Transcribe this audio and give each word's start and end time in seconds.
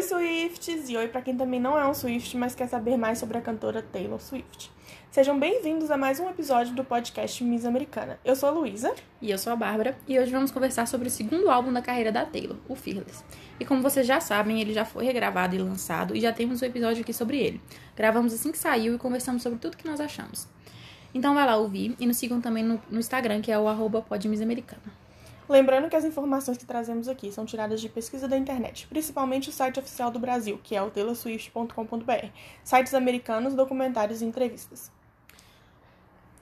Oi, 0.00 0.06
Swifts! 0.06 0.88
E 0.88 0.96
oi 0.96 1.08
para 1.08 1.20
quem 1.20 1.36
também 1.36 1.60
não 1.60 1.78
é 1.78 1.86
um 1.86 1.92
Swift, 1.92 2.34
mas 2.34 2.54
quer 2.54 2.66
saber 2.66 2.96
mais 2.96 3.18
sobre 3.18 3.36
a 3.36 3.40
cantora 3.42 3.82
Taylor 3.82 4.18
Swift. 4.18 4.72
Sejam 5.10 5.38
bem-vindos 5.38 5.90
a 5.90 5.96
mais 5.98 6.18
um 6.18 6.30
episódio 6.30 6.74
do 6.74 6.82
podcast 6.82 7.44
Miss 7.44 7.66
Americana. 7.66 8.18
Eu 8.24 8.34
sou 8.34 8.48
a 8.48 8.52
Luísa. 8.52 8.94
E 9.20 9.30
eu 9.30 9.36
sou 9.36 9.52
a 9.52 9.56
Bárbara. 9.56 9.98
E 10.08 10.18
hoje 10.18 10.32
vamos 10.32 10.50
conversar 10.50 10.88
sobre 10.88 11.08
o 11.08 11.10
segundo 11.10 11.50
álbum 11.50 11.70
da 11.70 11.82
carreira 11.82 12.10
da 12.10 12.24
Taylor, 12.24 12.56
o 12.66 12.74
Fearless. 12.74 13.22
E 13.60 13.66
como 13.66 13.82
vocês 13.82 14.06
já 14.06 14.20
sabem, 14.20 14.58
ele 14.58 14.72
já 14.72 14.86
foi 14.86 15.04
regravado 15.04 15.54
e 15.54 15.58
lançado, 15.58 16.16
e 16.16 16.20
já 16.22 16.32
temos 16.32 16.62
um 16.62 16.64
episódio 16.64 17.02
aqui 17.02 17.12
sobre 17.12 17.36
ele. 17.36 17.60
Gravamos 17.94 18.32
assim 18.32 18.50
que 18.50 18.58
saiu 18.58 18.94
e 18.94 18.98
conversamos 18.98 19.42
sobre 19.42 19.58
tudo 19.58 19.76
que 19.76 19.86
nós 19.86 20.00
achamos. 20.00 20.48
Então 21.12 21.34
vai 21.34 21.44
lá 21.44 21.56
ouvir 21.56 21.94
e 22.00 22.06
nos 22.06 22.16
sigam 22.16 22.40
também 22.40 22.64
no, 22.64 22.80
no 22.90 23.00
Instagram, 23.00 23.42
que 23.42 23.52
é 23.52 23.58
o 23.58 23.68
arroba 23.68 24.00
podmissamericana. 24.00 24.99
Lembrando 25.50 25.88
que 25.88 25.96
as 25.96 26.04
informações 26.04 26.56
que 26.56 26.64
trazemos 26.64 27.08
aqui 27.08 27.32
são 27.32 27.44
tiradas 27.44 27.80
de 27.80 27.88
pesquisa 27.88 28.28
da 28.28 28.38
internet, 28.38 28.86
principalmente 28.86 29.48
o 29.48 29.52
site 29.52 29.80
oficial 29.80 30.08
do 30.08 30.20
Brasil, 30.20 30.60
que 30.62 30.76
é 30.76 30.80
o 30.80 30.92
taylorswift.com.br, 30.92 32.26
sites 32.62 32.94
americanos, 32.94 33.54
documentários 33.54 34.22
e 34.22 34.24
entrevistas. 34.24 34.92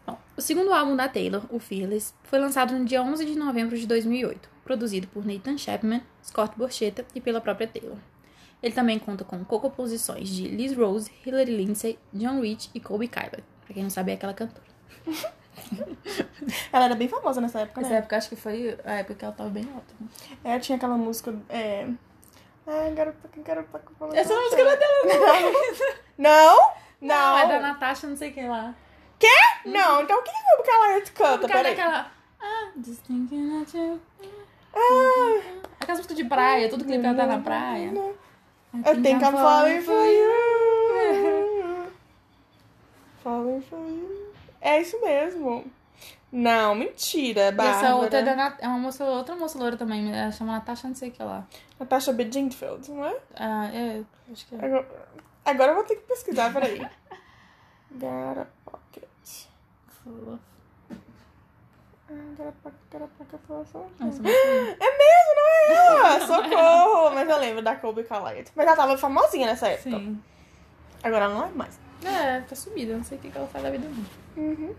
Bom, 0.06 0.18
o 0.36 0.42
segundo 0.42 0.74
álbum 0.74 0.94
da 0.94 1.08
Taylor, 1.08 1.42
o 1.48 1.58
Fearless, 1.58 2.12
foi 2.24 2.38
lançado 2.38 2.78
no 2.78 2.84
dia 2.84 3.02
11 3.02 3.24
de 3.24 3.34
novembro 3.34 3.78
de 3.78 3.86
2008, 3.86 4.46
produzido 4.62 5.06
por 5.06 5.24
Nathan 5.24 5.56
Chapman, 5.56 6.02
Scott 6.22 6.52
Borchetta 6.54 7.06
e 7.14 7.20
pela 7.22 7.40
própria 7.40 7.66
Taylor. 7.66 7.96
Ele 8.62 8.74
também 8.74 8.98
conta 8.98 9.24
com 9.24 9.42
co-composições 9.42 10.28
de 10.28 10.46
Liz 10.48 10.76
Rose, 10.76 11.10
Hilary 11.24 11.56
Lindsay, 11.56 11.98
John 12.12 12.42
Rich 12.42 12.70
e 12.74 12.80
Colby 12.80 13.09
Kyler. 13.09 13.42
Pra 13.64 13.72
quem 13.72 13.84
não 13.84 13.90
sabe, 13.90 14.10
é 14.10 14.16
aquela 14.16 14.34
cantora. 14.34 14.68
ela 16.73 16.84
era 16.87 16.95
bem 16.95 17.09
famosa 17.09 17.40
nessa 17.40 17.60
época, 17.60 17.80
nessa 17.80 17.92
né? 17.92 17.98
época, 17.98 18.16
acho 18.16 18.28
que 18.28 18.37
foi 18.37 18.78
a 18.84 18.95
época 18.95 19.14
que 19.14 19.24
ela 19.24 19.34
tava 19.34 19.51
bem 19.51 19.68
alta. 19.74 19.95
Né? 20.00 20.09
É, 20.45 20.59
tinha 20.59 20.76
aquela 20.76 20.96
música. 20.96 21.34
É... 21.48 21.87
Ah, 22.66 22.90
garota, 22.95 23.30
garota, 23.38 23.82
Essa 24.12 24.34
música 24.34 24.62
não 24.62 24.70
é 24.70 24.76
dela, 24.76 24.95
não. 25.04 25.98
Não? 26.18 26.73
Não. 27.00 27.38
É 27.38 27.46
da 27.46 27.60
Natasha, 27.60 28.06
não 28.06 28.16
sei 28.16 28.32
quem 28.32 28.48
lá. 28.48 28.74
Quê? 29.18 29.26
Não, 29.65 30.02
então 30.02 30.18
o 30.18 30.23
que 30.23 30.30
que 30.30 30.62
que 30.62 30.70
ela 30.70 31.00
canta? 31.15 31.48
Peraí. 31.48 31.72
Aquela... 31.72 32.10
Ah, 32.40 32.70
just 32.84 33.02
thinking 33.04 33.62
of 33.62 33.76
you. 33.76 34.00
Ah. 34.74 35.40
Aquela 35.80 35.96
música 35.96 36.15
de 36.15 36.24
praia, 36.24 36.68
todo 36.68 36.84
clipe 36.84 37.04
ela 37.04 37.16
tá 37.16 37.26
na 37.26 37.38
praia. 37.38 37.93
I 38.74 39.02
think 39.02 39.24
I'm 39.24 39.32
falling 39.32 39.80
for 39.80 40.04
you. 40.04 41.87
Falling 43.22 43.60
for 43.62 43.78
you. 43.78 44.07
É 44.60 44.80
isso 44.80 45.01
mesmo. 45.01 45.64
Não, 46.30 46.74
mentira, 46.74 47.51
Bárbara. 47.51 47.68
E 47.68 47.84
essa 47.84 47.96
outra 47.96 48.18
é, 48.18 48.65
é 48.65 48.68
uma 48.68 48.78
moça, 48.78 49.04
outra 49.04 49.34
moça 49.34 49.59
loura 49.59 49.76
também, 49.76 50.15
ela 50.15 50.30
chama 50.30 50.52
Natasha 50.52 50.87
não 50.87 50.95
sei 50.95 51.09
o 51.09 51.12
que 51.12 51.23
lá. 51.23 51.46
Natasha 51.80 52.12
Bedingfield, 52.12 52.90
não 52.90 53.04
é? 53.04 53.16
Ah, 53.34 53.70
é, 53.73 54.02
acho 54.30 54.46
que 54.46 54.54
é. 54.54 54.59
Agora, 54.59 54.87
agora 55.45 55.70
eu 55.70 55.74
vou 55.76 55.84
ter 55.84 55.96
que 55.96 56.02
pesquisar, 56.02 56.52
peraí. 56.52 56.87
Gara 57.92 58.46
Pocket. 58.65 59.04
É 64.81 64.98
mesmo, 64.98 65.34
não 65.37 65.47
é 65.47 65.75
ela? 65.75 66.26
Socorro! 66.26 67.15
Mas 67.15 67.28
eu 67.28 67.38
lembro 67.38 67.62
da 67.62 67.76
Kobe 67.76 68.03
Callight. 68.04 68.50
Mas 68.54 68.66
ela 68.66 68.76
tava 68.76 68.97
famosinha 68.97 69.47
nessa 69.47 69.69
época. 69.69 69.91
Sim. 69.91 70.22
Agora 71.03 71.26
ela 71.26 71.34
não 71.34 71.47
é 71.47 71.50
mais. 71.50 71.78
É, 72.04 72.41
tá 72.41 72.54
sumida. 72.54 72.97
Não 72.97 73.04
sei 73.04 73.19
o 73.19 73.21
que 73.21 73.37
ela 73.37 73.47
faz 73.47 73.65
da 73.65 73.71
vida. 73.71 73.88
Uhum. 74.37 74.75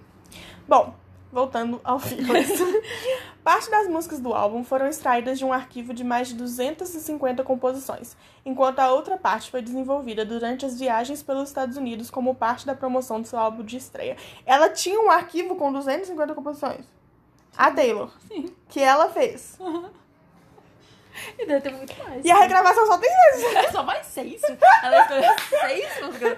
Bom, 0.67 0.93
voltando 1.31 1.79
ao 1.83 1.99
Fearless. 1.99 2.63
Parte 3.43 3.69
das 3.69 3.87
músicas 3.87 4.19
do 4.19 4.33
álbum 4.33 4.63
foram 4.63 4.87
extraídas 4.87 5.39
de 5.39 5.45
um 5.45 5.53
arquivo 5.53 5.93
de 5.93 6.03
mais 6.03 6.27
de 6.27 6.35
250 6.35 7.43
composições, 7.43 8.15
enquanto 8.45 8.79
a 8.79 8.91
outra 8.91 9.17
parte 9.17 9.49
foi 9.49 9.61
desenvolvida 9.61 10.25
durante 10.25 10.65
as 10.65 10.77
viagens 10.77 11.23
pelos 11.23 11.49
Estados 11.49 11.77
Unidos 11.77 12.11
como 12.11 12.35
parte 12.35 12.65
da 12.65 12.75
promoção 12.75 13.21
do 13.21 13.27
seu 13.27 13.39
álbum 13.39 13.63
de 13.63 13.77
estreia. 13.77 14.17
Ela 14.45 14.69
tinha 14.69 14.99
um 14.99 15.09
arquivo 15.09 15.55
com 15.55 15.71
250 15.71 16.35
composições. 16.35 16.85
A 17.57 17.71
Taylor. 17.71 18.11
Sim. 18.27 18.53
Que 18.67 18.79
ela 18.79 19.09
fez. 19.09 19.55
Uhum. 19.59 19.89
E 21.37 21.45
deve 21.45 21.61
ter 21.61 21.73
muito 21.73 21.97
mais. 22.03 22.23
E 22.23 22.31
a 22.31 22.39
regravação 22.39 22.85
só 22.85 22.97
tem 22.97 23.09
seis. 23.33 23.55
É 23.55 23.71
só 23.71 23.83
mais 23.83 24.05
seis. 24.05 24.41
Ela 24.83 25.01
escolheu 25.01 25.35
seis 25.59 26.01
músicas. 26.01 26.37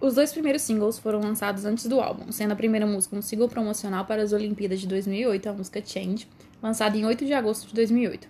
Os 0.00 0.14
dois 0.14 0.32
primeiros 0.32 0.62
singles 0.62 0.98
foram 0.98 1.20
lançados 1.20 1.64
antes 1.64 1.86
do 1.86 2.00
álbum, 2.00 2.32
sendo 2.32 2.52
a 2.52 2.56
primeira 2.56 2.84
música 2.84 3.14
um 3.14 3.22
single 3.22 3.48
promocional 3.48 4.04
para 4.04 4.22
as 4.22 4.32
Olimpíadas 4.32 4.80
de 4.80 4.88
2008, 4.88 5.48
a 5.48 5.52
música 5.52 5.80
Change, 5.84 6.28
lançada 6.60 6.96
em 6.96 7.04
8 7.06 7.24
de 7.24 7.32
agosto 7.32 7.68
de 7.68 7.74
2008. 7.74 8.26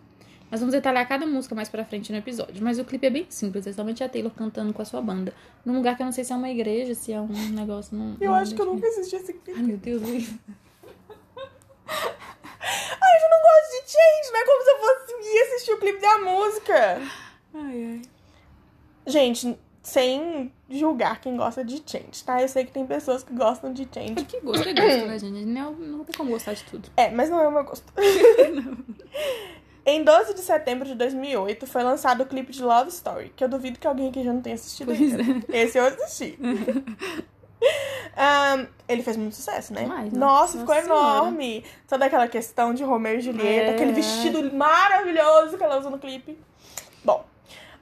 Nós 0.51 0.61
vamos 0.61 0.75
detalhar 0.75 1.09
cada 1.09 1.25
música 1.25 1.55
mais 1.55 1.71
pra 1.71 1.83
frente 1.83 2.13
no 2.13 2.19
episódio, 2.19 2.63
mas 2.63 2.79
o 2.79 2.85
clipe 2.85 3.07
é 3.07 3.11
bem 3.11 3.25
simples, 3.31 3.67
é 3.67 3.73
somente 3.73 4.05
a 4.05 4.09
Taylor 4.11 4.31
cantando 4.33 4.71
com 4.75 4.83
a 4.83 4.85
sua 4.85 5.01
banda, 5.01 5.33
num 5.65 5.75
lugar 5.75 5.97
que 5.97 6.03
eu 6.03 6.05
não 6.05 6.13
sei 6.13 6.25
se 6.25 6.33
é 6.35 6.37
uma 6.37 6.51
igreja, 6.51 6.95
se 6.95 7.11
é 7.11 7.19
um 7.19 7.29
negócio... 7.55 7.97
Num, 7.97 8.19
eu 8.21 8.35
acho 8.35 8.55
que 8.55 8.61
eu 8.61 8.67
nunca 8.67 8.87
assisti 8.87 9.17
esse 9.17 9.33
clipe. 9.33 9.59
Ai, 9.59 9.63
meu 9.63 9.79
Deus, 9.79 10.03
Luiz. 10.03 10.35
Ai, 12.63 13.25
eu 13.25 13.31
não 13.31 13.43
gosto 13.43 13.85
de 13.85 13.93
Change, 13.93 14.33
não 14.33 14.41
é 14.41 14.45
como 14.45 14.63
se 14.63 14.71
eu 14.71 14.79
fosse 14.79 15.35
ir 15.35 15.41
assistir 15.43 15.73
o 15.73 15.79
clipe 15.79 16.01
da 16.01 16.19
música. 16.19 17.03
Ai, 17.55 17.85
ai. 17.85 18.03
Gente, 19.07 19.59
sem 19.83 20.53
julgar 20.71 21.21
quem 21.21 21.37
gosta 21.37 21.65
de 21.65 21.83
Change, 21.85 22.23
tá? 22.25 22.41
Eu 22.41 22.49
sei 22.49 22.65
que 22.65 22.73
tem 22.73 22.87
pessoas 22.87 23.25
que 23.25 23.35
gostam 23.35 23.73
de 23.73 23.89
Change. 23.93 24.15
É 24.17 24.25
que 24.25 24.41
gosto 24.41 24.69
é 24.69 24.73
gosto, 24.73 25.07
né, 25.07 25.19
gente? 25.19 25.45
Não, 25.45 25.73
não 25.73 26.05
tem 26.05 26.15
como 26.17 26.31
gostar 26.31 26.53
de 26.55 26.63
tudo. 26.65 26.89
É, 26.97 27.11
mas 27.11 27.29
não 27.29 27.41
é 27.41 27.49
o 27.49 27.53
meu 27.53 27.65
gosto. 27.65 27.93
Em 29.85 30.05
12 30.05 30.35
de 30.35 30.41
setembro 30.41 30.87
de 30.87 30.95
2008 30.95 31.67
foi 31.67 31.83
lançado 31.83 32.23
o 32.23 32.27
clipe 32.27 32.53
de 32.53 32.63
Love 32.63 32.89
Story, 32.91 33.33
que 33.35 33.43
eu 33.43 33.49
duvido 33.49 33.81
que 33.81 33.87
alguém 33.87 34.11
aqui 34.11 34.23
já 34.23 34.33
não 34.33 34.41
tenha 34.41 34.55
assistido 34.55 34.87
pois 34.87 35.01
ainda. 35.01 35.45
É. 35.53 35.63
Esse 35.63 35.77
eu 35.77 35.85
assisti. 35.85 36.39
um, 37.63 38.67
ele 38.89 39.03
fez 39.03 39.17
muito 39.17 39.37
sucesso, 39.37 39.73
né? 39.73 39.87
Mas, 39.87 40.13
nossa, 40.13 40.59
ficou 40.59 40.75
enorme. 40.75 41.65
Toda 41.89 42.07
aquela 42.07 42.29
questão 42.29 42.75
de 42.75 42.83
Romeo 42.83 43.19
e 43.19 43.21
Julieta, 43.21 43.71
é. 43.71 43.75
aquele 43.75 43.93
vestido 43.93 44.55
maravilhoso 44.55 45.57
que 45.57 45.65
ela 45.65 45.79
usa 45.79 45.91
no 45.91 45.99
clipe. 45.99 46.39
Bom, 47.05 47.25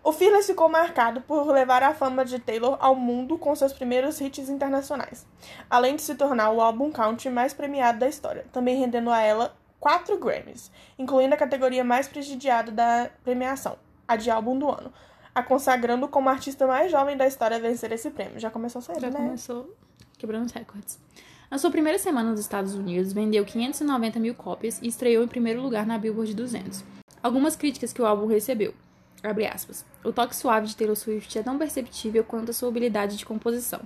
o 0.03 0.13
Fearless 0.13 0.47
ficou 0.47 0.69
marcado 0.69 1.21
por 1.21 1.47
levar 1.51 1.83
a 1.83 1.93
fama 1.93 2.25
de 2.25 2.39
Taylor 2.39 2.77
ao 2.81 2.95
mundo 2.95 3.37
com 3.37 3.55
seus 3.55 3.73
primeiros 3.73 4.21
hits 4.21 4.49
internacionais, 4.49 5.27
além 5.69 5.97
de 5.97 6.03
se 6.03 6.15
tornar 6.15 6.51
o 6.51 6.61
álbum 6.61 6.91
country 6.91 7.29
mais 7.29 7.53
premiado 7.53 7.99
da 7.99 8.09
história, 8.09 8.47
também 8.51 8.79
rendendo 8.79 9.11
a 9.11 9.21
ela 9.21 9.55
quatro 9.79 10.19
Grammys, 10.19 10.71
incluindo 10.99 11.35
a 11.35 11.39
categoria 11.39 11.85
mais 11.85 12.09
prestigiada 12.09 12.73
da 12.73 13.11
premiação, 13.23 13.77
a 14.09 14.17
de 14.17 14.31
álbum 14.31 14.59
do 14.59 14.71
ano, 14.71 14.93
a 15.35 15.43
consagrando 15.43 16.09
como 16.09 16.29
a 16.29 16.33
artista 16.33 16.67
mais 16.67 16.91
jovem 16.91 17.17
da 17.17 17.27
história 17.27 17.57
a 17.57 17.61
vencer 17.61 17.93
esse 17.93 18.11
prêmio. 18.11 18.39
Já 18.39 18.51
começou 18.51 18.83
cedo, 18.83 19.01
Já 19.01 19.11
né? 19.11 19.17
começou 19.17 19.75
quebrando 20.19 20.47
os 20.47 20.53
recordes. 20.53 20.99
Na 21.51 21.59
sua 21.59 21.71
primeira 21.71 21.99
semana 21.99 22.31
nos 22.31 22.41
Estados 22.41 22.75
Unidos, 22.75 23.13
vendeu 23.13 23.45
590 23.45 24.21
mil 24.21 24.35
cópias 24.35 24.81
e 24.81 24.87
estreou 24.87 25.25
em 25.25 25.29
primeiro 25.29 25.61
lugar 25.61 25.85
na 25.85 25.99
Billboard 25.99 26.35
200. 26.35 26.85
Algumas 27.23 27.57
críticas 27.57 27.93
que 27.93 28.01
o 28.01 28.07
álbum 28.07 28.27
recebeu. 28.27 28.73
Abre 29.23 29.47
aspas. 29.47 29.85
O 30.05 30.13
toque 30.13 30.35
suave 30.35 30.67
de 30.67 30.77
Taylor 30.77 30.97
Swift 30.97 31.39
é 31.39 31.43
tão 31.43 31.59
perceptível 31.59 32.25
quanto 32.25 32.51
a 32.51 32.55
sua 32.55 32.69
habilidade 32.69 33.17
de 33.17 33.27
composição. 33.27 33.81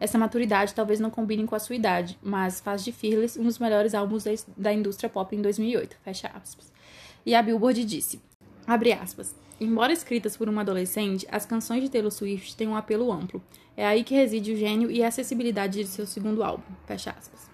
Essa 0.00 0.16
maturidade 0.16 0.74
talvez 0.74 1.00
não 1.00 1.10
combine 1.10 1.44
com 1.44 1.54
a 1.54 1.58
sua 1.58 1.74
idade, 1.74 2.16
mas 2.22 2.60
faz 2.60 2.84
de 2.84 2.92
Fearless 2.92 3.38
um 3.38 3.42
dos 3.44 3.58
melhores 3.58 3.94
álbuns 3.94 4.24
da 4.56 4.72
indústria 4.72 5.10
pop 5.10 5.34
em 5.34 5.42
2008. 5.42 5.96
Fecha 6.02 6.28
aspas. 6.28 6.72
E 7.26 7.34
a 7.34 7.42
Billboard 7.42 7.84
disse, 7.84 8.22
abre 8.68 8.92
aspas, 8.92 9.34
Embora 9.60 9.92
escritas 9.92 10.36
por 10.36 10.48
uma 10.48 10.60
adolescente, 10.60 11.26
as 11.32 11.44
canções 11.44 11.82
de 11.82 11.90
Taylor 11.90 12.12
Swift 12.12 12.56
têm 12.56 12.68
um 12.68 12.76
apelo 12.76 13.12
amplo. 13.12 13.42
É 13.76 13.84
aí 13.84 14.04
que 14.04 14.14
reside 14.14 14.52
o 14.52 14.56
gênio 14.56 14.88
e 14.88 15.02
a 15.02 15.08
acessibilidade 15.08 15.82
de 15.82 15.88
seu 15.88 16.06
segundo 16.06 16.44
álbum. 16.44 16.62
Fecha 16.86 17.10
aspas. 17.10 17.50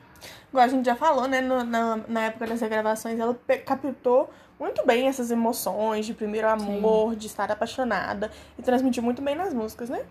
Igual 0.51 0.65
a 0.65 0.69
gente 0.69 0.85
já 0.85 0.95
falou, 0.95 1.27
né? 1.27 1.41
No, 1.41 1.65
na, 1.65 1.97
na 2.07 2.25
época 2.25 2.47
das 2.47 2.61
gravações, 2.61 3.19
ela 3.19 3.35
captou 3.65 4.31
muito 4.61 4.87
bem 4.87 5.09
essas 5.09 5.31
emoções 5.31 6.05
de 6.05 6.13
primeiro 6.13 6.47
amor, 6.47 7.13
Sim. 7.13 7.19
de 7.19 7.27
estar 7.27 7.51
apaixonada. 7.51 8.31
E 8.59 8.63
transmitiu 8.63 9.03
muito 9.03 9.23
bem 9.23 9.35
nas 9.35 9.55
músicas, 9.55 9.89
né? 9.89 10.05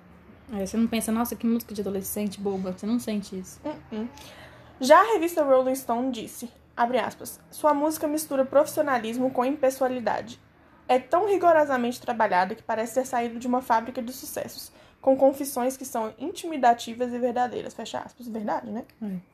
É, 0.51 0.65
você 0.65 0.75
não 0.75 0.87
pensa, 0.87 1.11
nossa, 1.11 1.35
que 1.35 1.45
música 1.45 1.75
de 1.75 1.81
adolescente 1.81 2.41
boba. 2.41 2.73
Você 2.75 2.87
não 2.87 2.99
sente 2.99 3.37
isso. 3.37 3.59
Uh 3.63 3.95
-uh. 3.95 4.07
Já 4.81 4.99
a 4.99 5.13
revista 5.13 5.43
Rolling 5.43 5.75
Stone 5.75 6.11
disse, 6.11 6.49
abre 6.75 6.97
aspas, 6.97 7.39
sua 7.51 7.73
música 7.73 8.07
mistura 8.07 8.43
profissionalismo 8.43 9.29
com 9.29 9.45
impessoalidade. 9.45 10.39
É 10.87 10.99
tão 10.99 11.27
rigorosamente 11.27 12.01
trabalhada 12.01 12.55
que 12.55 12.63
parece 12.63 12.95
ter 12.95 13.05
saído 13.05 13.39
de 13.39 13.47
uma 13.47 13.61
fábrica 13.61 14.01
de 14.01 14.11
sucessos, 14.11 14.71
com 15.01 15.15
confissões 15.15 15.77
que 15.77 15.85
são 15.85 16.13
intimidativas 16.17 17.13
e 17.13 17.19
verdadeiras. 17.19 17.73
Fecha 17.73 17.99
aspas. 17.99 18.27
Verdade, 18.27 18.69
né? 18.69 18.83
É. 19.01 19.33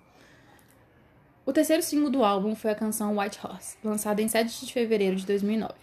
O 1.45 1.51
terceiro 1.51 1.81
single 1.81 2.11
do 2.11 2.23
álbum 2.23 2.55
foi 2.55 2.69
a 2.69 2.75
canção 2.75 3.17
White 3.17 3.39
Horse, 3.43 3.77
lançada 3.83 4.21
em 4.21 4.27
7 4.27 4.65
de 4.65 4.71
fevereiro 4.71 5.15
de 5.15 5.25
2009. 5.25 5.73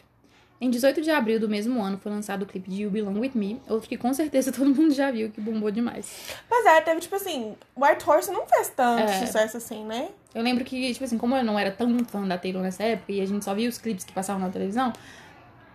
Em 0.59 0.71
18 0.71 1.03
de 1.03 1.11
abril 1.11 1.39
do 1.39 1.49
mesmo 1.49 1.83
ano 1.83 1.99
foi 1.99 2.11
lançado 2.11 2.43
o 2.43 2.47
clipe 2.47 2.71
de 2.71 2.83
You 2.83 2.91
Belong 2.91 3.19
With 3.19 3.33
Me, 3.35 3.61
outro 3.69 3.89
que 3.89 3.99
com 3.99 4.15
certeza 4.15 4.51
todo 4.53 4.75
mundo 4.75 4.95
já 4.95 5.11
viu, 5.11 5.31
que 5.31 5.41
bombou 5.41 5.71
demais. 5.71 6.35
Pois 6.49 6.65
é, 6.65 6.81
teve 6.81 7.01
tipo 7.01 7.17
assim, 7.17 7.55
White 7.77 8.09
Horse 8.09 8.31
não 8.31 8.47
fez 8.47 8.71
tanto 8.71 9.03
é. 9.03 9.27
sucesso 9.27 9.57
assim, 9.59 9.85
né? 9.85 10.09
Eu 10.35 10.43
lembro 10.43 10.65
que, 10.65 10.93
tipo 10.93 11.05
assim, 11.05 11.19
como 11.19 11.37
eu 11.37 11.45
não 11.45 11.59
era 11.59 11.71
tão 11.71 11.99
fã 12.05 12.27
da 12.27 12.39
Taylor 12.39 12.63
nessa 12.63 12.85
época 12.85 13.13
e 13.13 13.21
a 13.21 13.27
gente 13.27 13.45
só 13.45 13.55
via 13.55 13.69
os 13.69 13.77
clipes 13.77 14.05
que 14.05 14.13
passavam 14.13 14.41
na 14.41 14.51
televisão, 14.51 14.93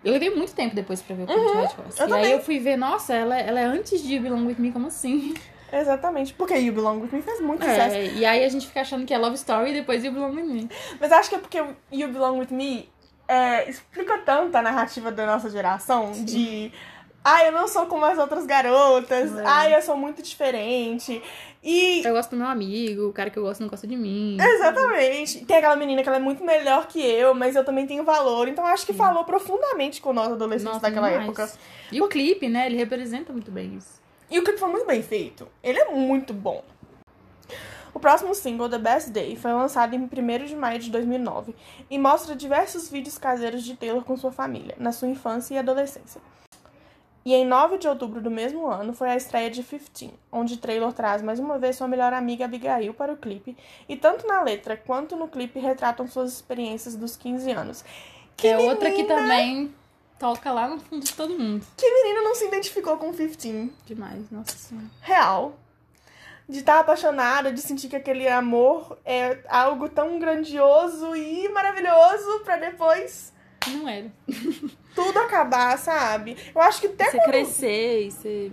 Eu 0.04 0.12
levei 0.12 0.30
muito 0.30 0.52
tempo 0.52 0.74
depois 0.74 1.00
pra 1.00 1.14
ver 1.14 1.24
o 1.24 1.26
clipe 1.26 1.40
de 1.40 1.52
Red 1.52 1.62
Horse. 1.62 1.76
eu 1.78 1.86
e 1.88 2.08
também. 2.08 2.24
aí 2.24 2.32
eu 2.32 2.40
fui 2.40 2.58
ver, 2.58 2.76
nossa, 2.76 3.14
ela, 3.14 3.38
ela 3.38 3.60
é 3.60 3.64
antes 3.64 4.02
de 4.02 4.14
You 4.14 4.22
Belong 4.22 4.46
With 4.46 4.56
Me, 4.58 4.72
como 4.72 4.88
assim? 4.88 5.34
Exatamente, 5.72 6.34
porque 6.34 6.54
You 6.54 6.74
Belong 6.74 7.00
With 7.00 7.10
Me 7.12 7.22
fez 7.22 7.40
muito 7.40 7.64
sucesso. 7.64 7.96
É, 7.96 8.06
e 8.06 8.24
aí 8.26 8.44
a 8.44 8.48
gente 8.48 8.66
fica 8.66 8.82
achando 8.82 9.06
que 9.06 9.14
é 9.14 9.18
Love 9.18 9.36
Story 9.36 9.70
e 9.70 9.74
depois 9.74 10.04
You 10.04 10.12
Belong 10.12 10.34
With 10.34 10.44
Me. 10.44 10.68
Mas 11.00 11.12
acho 11.12 11.30
que 11.30 11.36
é 11.36 11.38
porque 11.38 11.58
You 11.90 12.08
Belong 12.08 12.38
With 12.38 12.50
Me 12.50 12.88
é, 13.26 13.68
explica 13.70 14.18
tanto 14.18 14.54
a 14.56 14.60
narrativa 14.60 15.10
da 15.10 15.24
nossa 15.24 15.48
geração 15.48 16.12
de... 16.12 16.72
Ai, 17.24 17.48
eu 17.48 17.52
não 17.52 17.68
sou 17.68 17.86
como 17.86 18.04
as 18.04 18.18
outras 18.18 18.44
garotas. 18.46 19.36
É. 19.36 19.42
Ai, 19.44 19.74
eu 19.76 19.82
sou 19.82 19.96
muito 19.96 20.22
diferente. 20.22 21.22
E... 21.62 22.04
Eu 22.04 22.12
gosto 22.12 22.30
do 22.30 22.36
meu 22.36 22.48
amigo, 22.48 23.08
o 23.08 23.12
cara 23.12 23.30
que 23.30 23.38
eu 23.38 23.44
gosto 23.44 23.60
não 23.60 23.68
gosta 23.68 23.86
de 23.86 23.96
mim. 23.96 24.36
Exatamente. 24.40 25.44
Tem 25.44 25.58
aquela 25.58 25.76
menina 25.76 26.02
que 26.02 26.08
ela 26.08 26.18
é 26.18 26.20
muito 26.20 26.44
melhor 26.44 26.88
que 26.88 27.00
eu, 27.00 27.34
mas 27.34 27.54
eu 27.54 27.64
também 27.64 27.86
tenho 27.86 28.02
valor. 28.02 28.48
Então 28.48 28.66
acho 28.66 28.84
que 28.84 28.92
falou 28.92 29.24
profundamente 29.24 30.00
com 30.00 30.12
nós 30.12 30.32
adolescentes 30.32 30.74
Nossa, 30.74 30.80
daquela 30.80 31.08
demais. 31.08 31.26
época. 31.26 31.52
E 31.92 32.02
o 32.02 32.08
clipe, 32.08 32.48
né? 32.48 32.66
Ele 32.66 32.76
representa 32.76 33.32
muito 33.32 33.50
bem 33.50 33.76
isso. 33.76 34.02
E 34.28 34.38
o 34.38 34.42
clipe 34.42 34.58
foi 34.58 34.70
muito 34.70 34.86
bem 34.86 35.02
feito. 35.02 35.46
Ele 35.62 35.78
é 35.78 35.90
muito 35.90 36.34
bom. 36.34 36.64
O 37.94 38.00
próximo 38.00 38.34
single, 38.34 38.68
The 38.68 38.78
Best 38.78 39.10
Day, 39.10 39.36
foi 39.36 39.52
lançado 39.52 39.94
em 39.94 39.98
1 39.98 40.44
de 40.46 40.56
maio 40.56 40.78
de 40.78 40.90
2009 40.90 41.54
e 41.90 41.98
mostra 41.98 42.34
diversos 42.34 42.88
vídeos 42.88 43.18
caseiros 43.18 43.62
de 43.62 43.76
Taylor 43.76 44.02
com 44.02 44.16
sua 44.16 44.32
família, 44.32 44.74
na 44.78 44.90
sua 44.90 45.08
infância 45.08 45.54
e 45.54 45.58
adolescência. 45.58 46.20
E 47.24 47.34
em 47.34 47.44
9 47.46 47.78
de 47.78 47.86
outubro 47.86 48.20
do 48.20 48.30
mesmo 48.30 48.66
ano 48.66 48.92
foi 48.92 49.08
a 49.10 49.16
estreia 49.16 49.48
de 49.48 49.62
15, 49.62 50.12
onde 50.32 50.56
Taylor 50.56 50.92
traz 50.92 51.22
mais 51.22 51.38
uma 51.38 51.56
vez 51.58 51.76
sua 51.76 51.86
melhor 51.86 52.12
amiga 52.12 52.44
Abigail 52.46 52.92
para 52.94 53.12
o 53.12 53.16
clipe, 53.16 53.56
e 53.88 53.96
tanto 53.96 54.26
na 54.26 54.42
letra 54.42 54.76
quanto 54.76 55.14
no 55.14 55.28
clipe 55.28 55.60
retratam 55.60 56.06
suas 56.08 56.32
experiências 56.32 56.96
dos 56.96 57.16
15 57.16 57.50
anos. 57.52 57.84
Que 58.36 58.48
é 58.48 58.58
outra 58.58 58.90
que 58.90 59.02
menina- 59.04 59.14
também 59.20 59.74
toca 60.18 60.50
lá 60.52 60.66
no 60.66 60.80
fundo 60.80 61.04
de 61.04 61.12
todo 61.12 61.38
mundo. 61.38 61.64
Que 61.76 61.88
menina 61.88 62.22
não 62.22 62.34
se 62.34 62.44
identificou 62.46 62.96
com 62.96 63.12
15? 63.12 63.72
Demais, 63.86 64.30
nossa 64.30 64.56
senhora. 64.56 64.86
real. 65.00 65.54
De 66.48 66.58
estar 66.58 66.80
apaixonada, 66.80 67.52
de 67.52 67.60
sentir 67.60 67.88
que 67.88 67.94
aquele 67.94 68.28
amor 68.28 68.98
é 69.04 69.38
algo 69.48 69.88
tão 69.88 70.18
grandioso 70.18 71.14
e 71.14 71.48
maravilhoso 71.50 72.40
pra 72.44 72.56
depois 72.56 73.31
Não 73.70 73.88
era. 73.88 74.10
tudo 74.94 75.18
acabar, 75.18 75.78
sabe? 75.78 76.36
Eu 76.54 76.60
acho 76.60 76.80
que 76.80 76.86
até 76.88 77.10
Você 77.10 77.20
crescer 77.20 78.06
e 78.06 78.10
você 78.10 78.52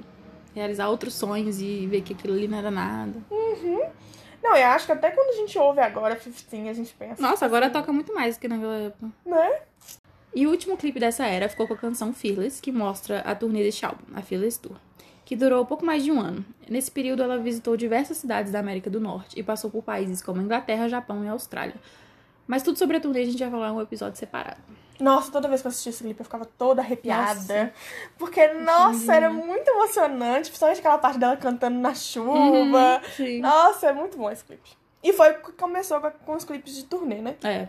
realizar 0.53 0.89
outros 0.89 1.13
sonhos 1.13 1.61
e 1.61 1.87
ver 1.87 2.01
que 2.01 2.13
aquilo 2.13 2.33
ali 2.33 2.47
não 2.47 2.57
era 2.57 2.71
nada. 2.71 3.13
Não, 4.41 4.55
eu 4.55 4.67
acho 4.67 4.85
que 4.85 4.91
até 4.91 5.11
quando 5.11 5.29
a 5.29 5.35
gente 5.37 5.57
ouve 5.57 5.81
agora 5.81 6.15
15, 6.15 6.69
a 6.69 6.73
gente 6.73 6.93
pensa, 6.93 7.21
Nossa, 7.21 7.45
agora 7.45 7.69
toca 7.69 7.91
muito 7.91 8.13
mais 8.13 8.35
do 8.37 8.39
que 8.39 8.47
naquela 8.47 8.77
época. 8.77 9.09
né? 9.25 9.61
E 10.33 10.45
o 10.45 10.51
último 10.51 10.77
clipe 10.77 10.99
dessa 10.99 11.25
era 11.25 11.49
ficou 11.49 11.67
com 11.67 11.73
a 11.73 11.77
canção 11.77 12.13
Fearless, 12.13 12.61
que 12.61 12.71
mostra 12.71 13.19
a 13.21 13.33
turnê 13.35 13.63
deste 13.63 13.85
álbum, 13.85 14.03
a 14.13 14.21
Fearless 14.21 14.59
Tour, 14.59 14.75
que 15.25 15.35
durou 15.35 15.65
pouco 15.65 15.85
mais 15.85 16.03
de 16.03 16.11
um 16.11 16.19
ano. 16.19 16.45
Nesse 16.69 16.91
período, 16.91 17.23
ela 17.23 17.37
visitou 17.37 17.75
diversas 17.75 18.17
cidades 18.17 18.51
da 18.51 18.59
América 18.59 18.89
do 18.89 18.99
Norte 18.99 19.39
e 19.39 19.43
passou 19.43 19.69
por 19.71 19.83
países 19.83 20.21
como 20.21 20.41
Inglaterra, 20.41 20.87
Japão 20.87 21.25
e 21.25 21.27
Austrália. 21.27 21.75
Mas 22.47 22.63
tudo 22.63 22.77
sobre 22.77 22.97
a 22.97 22.99
turnê 22.99 23.21
a 23.21 23.25
gente 23.25 23.39
vai 23.39 23.49
falar 23.49 23.69
em 23.69 23.73
um 23.73 23.81
episódio 23.81 24.17
separado. 24.17 24.61
Nossa, 24.99 25.31
toda 25.31 25.47
vez 25.47 25.61
que 25.61 25.67
eu 25.67 25.69
assistia 25.69 25.91
esse 25.91 26.03
clipe 26.03 26.19
eu 26.19 26.25
ficava 26.25 26.45
toda 26.45 26.81
arrepiada. 26.81 27.35
Nossa. 27.39 27.73
Porque, 28.17 28.47
nossa, 28.53 28.99
linda. 28.99 29.15
era 29.15 29.29
muito 29.29 29.67
emocionante. 29.69 30.49
Principalmente 30.49 30.79
aquela 30.79 30.97
parte 30.97 31.17
dela 31.17 31.37
cantando 31.37 31.79
na 31.79 31.93
chuva. 31.95 33.01
Sim. 33.15 33.39
Nossa, 33.39 33.87
é 33.87 33.93
muito 33.93 34.17
bom 34.17 34.29
esse 34.29 34.43
clipe. 34.43 34.69
E 35.01 35.13
foi 35.13 35.33
que 35.35 35.53
começou 35.53 36.01
com- 36.25 36.35
os 36.35 36.43
clipes 36.43 36.75
de 36.75 36.83
turnê, 36.83 37.15
né? 37.21 37.35
É. 37.43 37.67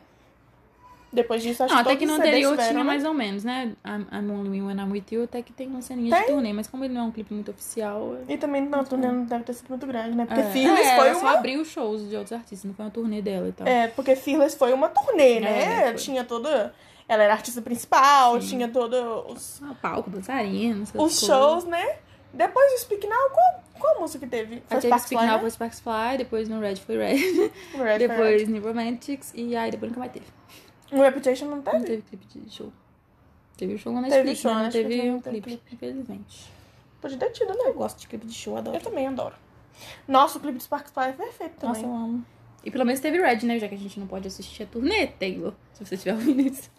Depois 1.12 1.42
disso, 1.42 1.64
acho 1.64 1.74
Não, 1.74 1.82
que 1.82 1.88
até 1.88 1.96
que 1.98 2.06
no 2.06 2.14
anterior 2.14 2.50
tiveram, 2.52 2.70
tinha 2.70 2.78
né? 2.84 2.84
mais 2.84 3.04
ou 3.04 3.12
menos, 3.12 3.42
né? 3.42 3.72
I'm, 3.84 4.06
I'm 4.16 4.30
Only 4.30 4.62
When 4.62 4.76
I'm 4.78 4.92
With 4.92 5.04
You, 5.10 5.24
até 5.24 5.42
que 5.42 5.52
tem 5.52 5.66
uma 5.66 5.82
ceninha 5.82 6.12
de 6.14 6.24
Tem? 6.24 6.32
turnê, 6.34 6.52
mas 6.52 6.68
como 6.68 6.84
ele 6.84 6.94
não 6.94 7.00
é 7.00 7.04
um 7.04 7.10
clipe 7.10 7.34
muito 7.34 7.50
oficial... 7.50 8.14
é- 8.28 8.32
E 8.34 8.38
também 8.38 8.62
não, 8.62 8.78
a 8.80 8.84
turnê 8.84 9.08
não 9.08 9.24
deve 9.24 9.42
ter 9.42 9.54
sido 9.54 9.68
muito 9.70 9.86
grande, 9.88 10.16
né? 10.16 10.24
Porque 10.24 10.40
é, 10.40 10.44
Fearless 10.50 10.88
é, 10.88 10.96
foi 10.96 11.08
ela 11.08 11.18
uma. 11.18 11.30
só 11.32 11.36
abriu 11.36 11.64
shows 11.64 12.08
de 12.08 12.14
outros 12.14 12.32
artistas, 12.32 12.64
não 12.64 12.74
foi 12.74 12.84
uma 12.84 12.90
turnê 12.92 13.20
dela 13.20 13.48
e 13.48 13.52
tal. 13.52 13.66
É, 13.66 13.88
porque 13.88 14.14
Fearless 14.14 14.56
foi 14.56 14.72
uma 14.72 14.88
turnê, 14.88 15.40
né? 15.40 15.88
É, 15.88 15.92
tinha 15.94 16.22
toda. 16.24 16.72
Ela 17.10 17.24
era 17.24 17.32
artista 17.32 17.60
principal, 17.60 18.40
Sim. 18.40 18.48
tinha 18.50 18.68
todos 18.68 19.00
os, 19.28 19.60
Ah, 19.64 19.74
palco, 19.82 20.08
dançarina, 20.10 20.82
os 20.84 20.92
coisas. 20.92 21.18
shows, 21.20 21.64
né? 21.64 21.96
Depois 22.32 22.70
do 22.72 22.78
Speak 22.78 23.04
Now, 23.04 23.30
qual, 23.30 23.64
qual 23.80 24.00
música 24.00 24.24
que 24.24 24.30
teve? 24.30 24.60
Teve 24.60 24.82
Sparks 24.82 25.06
Speak 25.06 25.18
Fly, 25.20 25.26
Now 25.26 25.34
né? 25.34 25.40
foi 25.40 25.50
Sparks 25.50 25.80
Fly, 25.80 26.18
depois 26.18 26.48
no 26.48 26.60
Red 26.60 26.76
foi 26.76 26.96
Red, 26.98 27.16
Red 27.16 27.50
foi 27.76 27.98
depois 27.98 28.48
no 28.48 28.60
Romantics, 28.60 29.32
e 29.34 29.56
aí 29.56 29.72
depois 29.72 29.90
nunca 29.90 29.98
mais 29.98 30.12
teve. 30.12 30.26
Red. 30.92 30.98
O 31.00 31.02
Reputation 31.02 31.46
não 31.46 31.56
Não 31.56 31.62
teve? 31.64 31.84
teve 31.84 32.02
clipe 32.02 32.26
de 32.26 32.48
show. 32.54 32.72
Teve 33.56 33.74
o 33.74 33.78
show 33.78 33.92
na 33.92 34.02
Teve 34.02 34.14
Netflix, 34.14 34.40
show 34.40 34.54
mas 34.54 34.62
não 34.62 34.70
teve 34.70 35.10
um 35.10 35.20
teve 35.20 35.40
clipe, 35.40 35.62
infelizmente. 35.74 36.52
Podia 37.00 37.18
ter 37.18 37.30
tido, 37.30 37.48
né? 37.48 37.64
Eu 37.66 37.74
gosto 37.74 37.98
de 37.98 38.06
clipe 38.06 38.26
de 38.26 38.32
show, 38.34 38.56
adoro. 38.56 38.76
Eu 38.76 38.80
também 38.80 39.08
adoro. 39.08 39.34
Nossa, 40.06 40.38
o 40.38 40.40
clipe 40.40 40.58
de 40.58 40.62
Sparks 40.64 40.92
Fly 40.92 41.06
é 41.08 41.12
perfeito 41.12 41.66
Nossa, 41.66 41.80
também. 41.80 41.96
eu 41.96 42.04
amo. 42.04 42.26
E 42.62 42.70
pelo 42.70 42.84
menos 42.86 43.00
teve 43.00 43.18
Red, 43.20 43.44
né? 43.46 43.58
Já 43.58 43.66
que 43.68 43.74
a 43.74 43.78
gente 43.78 43.98
não 43.98 44.06
pode 44.06 44.28
assistir 44.28 44.62
a 44.62 44.66
turnê, 44.66 45.08
Taylor. 45.08 45.52
Se 45.72 45.84
você 45.84 45.94
estiver 45.96 46.12
ouvindo 46.14 46.40
isso. 46.42 46.70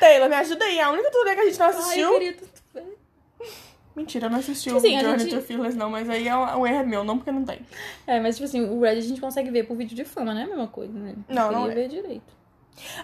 Taylor, 0.00 0.28
me 0.28 0.34
ajuda 0.36 0.64
aí. 0.64 0.80
A 0.80 0.90
única 0.90 1.10
turnê 1.10 1.34
que 1.34 1.40
a 1.40 1.44
gente 1.46 1.58
não 1.58 1.66
Ai, 1.66 1.72
assistiu. 1.72 2.06
eu 2.08 2.12
queria 2.14 2.32
tanto 2.34 2.62
ver. 2.74 2.98
Mentira, 3.94 4.26
eu 4.26 4.30
não 4.30 4.38
assisti 4.38 4.64
Tipo 4.70 4.76
o 4.76 4.78
assim, 4.78 4.98
Journey 5.00 5.18
gente- 5.18 5.34
to 5.36 5.42
Fearless, 5.42 5.76
não, 5.76 5.90
mas 5.90 6.08
aí 6.08 6.26
é 6.26 6.34
um, 6.34 6.60
um 6.60 6.66
erro 6.66 6.76
é 6.78 6.82
meu, 6.82 7.04
não 7.04 7.18
porque 7.18 7.30
não 7.30 7.44
tem. 7.44 7.60
É, 8.06 8.18
mas 8.20 8.36
tipo 8.36 8.46
assim, 8.46 8.62
o 8.62 8.80
Red 8.80 8.96
a 8.96 9.00
gente 9.00 9.20
consegue 9.20 9.50
ver 9.50 9.64
por 9.64 9.76
vídeo 9.76 9.94
de 9.94 10.04
fama, 10.04 10.32
não 10.32 10.40
é 10.40 10.44
a 10.44 10.46
mesma 10.46 10.66
coisa, 10.66 10.92
né? 10.98 11.14
Não, 11.28 11.52
não 11.52 11.60
queria 11.68 11.72
é. 11.72 11.74
ver 11.74 11.88
direito. 11.88 12.42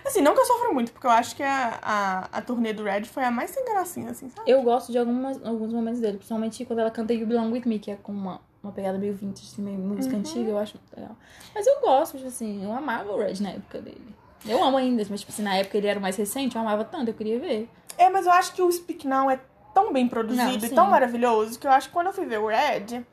Assim, 0.02 0.22
não 0.22 0.32
que 0.32 0.40
eu 0.40 0.46
sofra 0.46 0.70
muito, 0.72 0.92
porque 0.92 1.06
eu 1.06 1.10
acho 1.10 1.36
que 1.36 1.42
a, 1.42 1.78
a, 1.82 2.18
a 2.38 2.40
turnê 2.40 2.72
do 2.72 2.82
Red 2.84 3.04
foi 3.04 3.22
a 3.22 3.30
mais 3.30 3.50
sem 3.50 3.62
gracinha, 3.66 4.10
assim, 4.12 4.30
sabe? 4.30 4.50
Eu 4.50 4.62
gosto 4.62 4.90
de 4.90 4.96
algumas, 4.96 5.44
alguns 5.44 5.74
momentos 5.74 6.00
dele, 6.00 6.16
principalmente 6.16 6.64
quando 6.64 6.78
ela 6.78 6.90
canta 6.90 7.12
You 7.12 7.26
Belong 7.26 7.52
With 7.52 7.64
Me, 7.66 7.78
que 7.78 7.90
é 7.90 7.96
com 7.96 8.10
uma, 8.12 8.40
uma 8.62 8.72
pegada 8.72 8.96
meio 8.96 9.12
vintage, 9.12 9.46
assim, 9.52 9.60
meio 9.60 9.78
música 9.78 10.14
Uhum. 10.14 10.20
antiga, 10.20 10.48
eu 10.50 10.58
acho 10.58 10.78
muito 10.78 10.96
legal. 10.98 11.14
Mas 11.54 11.66
eu 11.66 11.80
gosto, 11.82 12.16
tipo 12.16 12.28
assim, 12.28 12.64
eu 12.64 12.72
amava 12.72 13.12
o 13.12 13.18
Red 13.18 13.42
na 13.42 13.50
época 13.50 13.78
dele. 13.82 14.14
Eu 14.46 14.62
amo 14.62 14.76
ainda, 14.76 15.04
mas 15.10 15.20
tipo 15.20 15.32
assim, 15.32 15.42
na 15.42 15.56
época 15.56 15.76
ele 15.76 15.86
era 15.86 15.98
o 15.98 16.02
mais 16.02 16.16
recente, 16.16 16.56
eu 16.56 16.62
amava 16.62 16.84
tanto, 16.84 17.08
eu 17.08 17.14
queria 17.14 17.38
ver. 17.38 17.68
É, 17.96 18.08
mas 18.08 18.26
eu 18.26 18.32
acho 18.32 18.52
que 18.52 18.62
o 18.62 18.70
Speak 18.70 19.06
Now 19.06 19.30
é 19.30 19.40
tão 19.74 19.92
bem 19.92 20.08
produzido 20.08 20.58
Não, 20.58 20.64
e 20.64 20.70
tão 20.70 20.90
maravilhoso 20.90 21.58
que 21.58 21.66
eu 21.66 21.70
acho 21.70 21.88
que 21.88 21.92
quando 21.92 22.08
eu 22.08 22.12
fui 22.12 22.24
ver 22.24 22.38
o 22.38 22.46
Red, 22.46 23.04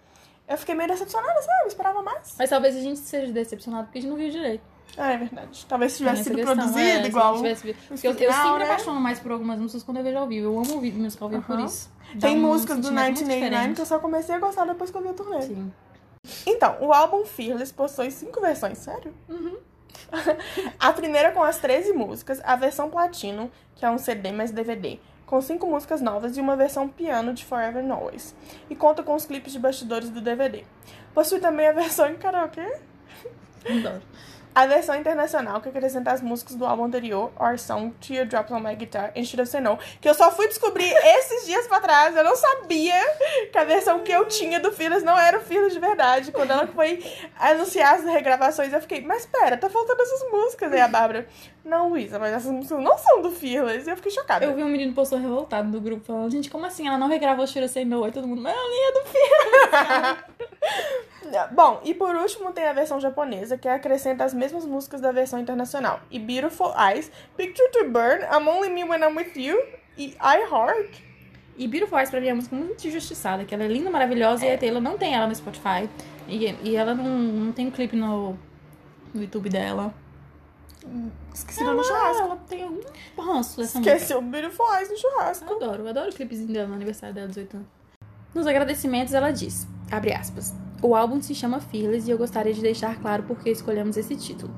eu 0.47 0.57
fiquei 0.57 0.75
meio 0.75 0.89
decepcionada, 0.89 1.41
sabe? 1.41 1.63
Eu 1.63 1.67
esperava 1.67 2.01
mais. 2.01 2.35
Mas 2.37 2.49
talvez 2.49 2.75
a 2.75 2.81
gente 2.81 2.99
seja 2.99 3.31
decepcionado 3.31 3.85
porque 3.85 3.99
a 3.99 4.01
gente 4.01 4.11
não 4.11 4.17
viu 4.17 4.29
direito. 4.29 4.63
Ah, 4.97 5.11
é 5.11 5.17
verdade. 5.17 5.65
Talvez 5.67 5.91
se 5.91 5.97
tivesse 5.97 6.23
sido 6.23 6.35
questão, 6.35 6.55
produzido 6.55 6.79
é, 6.79 7.07
igual. 7.07 7.35
tivesse 7.37 7.67
o 7.67 7.69
eu, 7.69 7.97
Speak 7.97 8.23
eu 8.23 8.31
sempre 8.31 8.59
né? 8.59 8.65
apaixono 8.65 9.01
mais 9.01 9.19
por 9.19 9.31
algumas 9.31 9.59
músicas 9.59 9.83
quando 9.83 9.97
eu 9.97 10.03
vejo 10.03 10.17
ao 10.17 10.27
vivo. 10.27 10.47
Eu 10.47 10.59
amo 10.59 10.73
ouvir 10.75 10.93
música 10.93 11.25
ao 11.25 11.29
vivo 11.29 11.41
por 11.43 11.57
Aham. 11.57 11.65
isso. 11.65 11.89
Dá 12.13 12.27
Tem 12.27 12.37
um 12.37 12.41
músicas 12.41 12.77
do 12.77 12.83
sentimento 12.83 13.17
muito 13.17 13.27
1989 13.27 13.73
que 13.73 13.81
eu 13.81 13.85
só 13.85 13.99
comecei 13.99 14.35
a 14.35 14.39
gostar 14.39 14.65
depois 14.65 14.91
que 14.91 14.97
eu 14.97 15.01
vi 15.01 15.09
a 15.09 15.13
turnê. 15.13 15.41
Sim. 15.41 15.73
Então, 16.45 16.77
o 16.79 16.93
álbum 16.93 17.25
Fearless 17.25 17.73
possui 17.73 18.09
cinco 18.11 18.39
versões, 18.39 18.77
sério? 18.77 19.13
Uhum. 19.27 19.57
a 20.79 20.93
primeira 20.93 21.31
com 21.31 21.43
as 21.43 21.57
13 21.57 21.93
músicas, 21.93 22.41
a 22.43 22.55
versão 22.55 22.89
Platino, 22.89 23.51
que 23.75 23.85
é 23.85 23.89
um 23.89 23.97
CD 23.97 24.31
mais 24.31 24.51
DVD, 24.51 24.99
com 25.25 25.41
cinco 25.41 25.67
músicas 25.67 26.01
novas 26.01 26.37
e 26.37 26.41
uma 26.41 26.55
versão 26.55 26.87
piano 26.87 27.33
de 27.33 27.43
Forever 27.45 27.89
Always. 27.91 28.35
E 28.69 28.75
conta 28.75 29.03
com 29.03 29.15
os 29.15 29.25
clipes 29.25 29.53
de 29.53 29.59
bastidores 29.59 30.09
do 30.09 30.21
DVD. 30.21 30.63
Possui 31.13 31.39
também 31.39 31.67
a 31.67 31.71
versão 31.71 32.07
em 32.07 32.15
karaokê, 32.15 32.79
Adoro. 33.65 34.01
A 34.55 34.65
versão 34.65 34.95
internacional, 34.95 35.59
que 35.59 35.67
acrescenta 35.67 36.11
as 36.11 36.21
músicas 36.21 36.55
do 36.55 36.65
álbum 36.65 36.85
anterior, 36.85 37.29
Our 37.37 37.59
Song, 37.59 37.93
Teardrops 37.99 38.49
on 38.51 38.61
My 38.61 38.73
Guitar, 38.73 39.11
and 39.15 39.25
Should 39.25 39.41
Have 39.41 39.49
Said 39.49 39.63
No, 39.63 39.77
que 39.99 40.07
eu 40.07 40.13
só 40.13 40.31
fui 40.31 40.47
descobrir 40.47 40.89
esses 40.95 41.45
dias 41.45 41.67
pra 41.67 41.81
trás. 41.81 42.15
Eu 42.15 42.23
não 42.23 42.37
sabia 42.37 42.95
que 43.51 43.57
a 43.57 43.65
versão 43.65 43.99
que 43.99 44.13
eu 44.13 44.25
tinha 44.25 44.57
do 44.57 44.71
Fearless 44.71 45.05
não 45.05 45.19
era 45.19 45.37
o 45.37 45.41
Fearless 45.41 45.73
de 45.73 45.79
verdade. 45.81 46.31
Quando 46.31 46.51
ela 46.51 46.65
foi 46.67 47.03
anunciar 47.37 47.95
as 47.95 48.05
regravações, 48.05 48.71
eu 48.71 48.79
fiquei, 48.79 49.01
mas 49.01 49.25
pera, 49.25 49.57
tá 49.57 49.69
faltando 49.69 50.01
essas 50.01 50.31
músicas. 50.31 50.71
Aí 50.71 50.79
a 50.79 50.87
Bárbara, 50.87 51.27
não, 51.65 51.89
Luísa, 51.89 52.17
mas 52.17 52.33
essas 52.33 52.51
músicas 52.51 52.79
não 52.79 52.97
são 52.97 53.21
do 53.21 53.31
Fearless. 53.31 53.89
E 53.89 53.91
eu 53.91 53.97
fiquei 53.97 54.11
chocada. 54.11 54.45
Eu 54.45 54.55
vi 54.55 54.63
um 54.63 54.69
menino 54.69 54.93
postou 54.93 55.19
revoltado 55.19 55.67
no 55.67 55.81
grupo 55.81 56.05
falando, 56.05 56.31
gente, 56.31 56.49
como 56.49 56.65
assim? 56.65 56.87
Ela 56.87 56.97
não 56.97 57.09
regravou 57.09 57.45
Shira 57.45 57.67
Say 57.67 57.83
No? 57.83 58.05
Aí 58.05 58.11
todo 58.13 58.25
mundo, 58.25 58.41
não, 58.41 58.69
nem 58.69 58.87
é 58.87 58.91
do 58.93 59.01
filme. 59.05 60.35
Bom, 61.51 61.81
e 61.83 61.93
por 61.93 62.15
último 62.15 62.51
tem 62.51 62.65
a 62.65 62.73
versão 62.73 62.99
japonesa, 62.99 63.57
que 63.57 63.67
acrescenta 63.67 64.23
as 64.23 64.33
mesmas 64.33 64.65
músicas 64.65 65.01
da 65.01 65.11
versão 65.11 65.39
internacional. 65.39 65.99
E 66.09 66.19
Beautiful 66.19 66.73
Eyes, 66.77 67.11
Picture 67.35 67.69
to 67.71 67.89
Burn, 67.89 68.23
I'm 68.23 68.47
Only 68.47 68.69
Me 68.69 68.83
When 68.83 69.01
I'm 69.01 69.15
With 69.15 69.33
You 69.35 69.61
e 69.97 70.15
I 70.21 70.43
Heart. 70.51 71.01
E 71.57 71.67
Beautiful 71.67 71.97
Eyes 71.97 72.09
pra 72.09 72.19
mim 72.19 72.27
é 72.27 72.31
uma 72.31 72.37
música 72.37 72.55
muito 72.55 72.87
injustiçada, 72.87 73.45
que 73.45 73.53
ela 73.53 73.63
é 73.63 73.67
linda, 73.67 73.89
maravilhosa, 73.89 74.45
e 74.45 74.53
a 74.53 74.57
Taylor 74.57 74.81
não 74.81 74.97
tem 74.97 75.15
ela 75.15 75.27
no 75.27 75.35
Spotify. 75.35 75.89
E, 76.27 76.53
e 76.63 76.75
ela 76.75 76.93
não, 76.93 77.05
não 77.05 77.51
tem 77.51 77.67
um 77.67 77.71
clipe 77.71 77.95
no, 77.95 78.37
no 79.13 79.21
YouTube 79.21 79.49
dela. 79.49 79.93
Esqueci 81.33 81.63
no 81.63 81.83
churrasco. 81.83 82.23
ela 82.23 82.37
tem 82.47 82.63
algum 82.63 82.81
ranço 83.17 83.57
dessa 83.57 83.79
música. 83.79 83.95
Esqueci 83.95 84.13
o 84.13 84.21
Beautiful 84.21 84.65
Eyes 84.75 84.89
no 84.89 84.97
churrasco. 84.97 85.49
Eu 85.49 85.55
adoro, 85.55 85.83
eu 85.83 85.87
adoro 85.87 86.09
o 86.09 86.13
clipezinho 86.13 86.53
dela 86.53 86.67
no 86.67 86.75
aniversário 86.75 87.15
dela, 87.15 87.27
18 87.27 87.57
anos. 87.57 87.67
Nos 88.33 88.47
agradecimentos, 88.47 89.13
ela 89.13 89.31
diz, 89.31 89.65
abre 89.89 90.13
aspas, 90.13 90.53
o 90.81 90.95
álbum 90.95 91.21
se 91.21 91.33
chama 91.33 91.59
Fearless 91.59 92.07
e 92.07 92.11
eu 92.11 92.17
gostaria 92.17 92.53
de 92.53 92.61
deixar 92.61 92.99
claro 92.99 93.23
por 93.23 93.39
que 93.39 93.49
escolhemos 93.49 93.97
esse 93.97 94.15
título. 94.15 94.53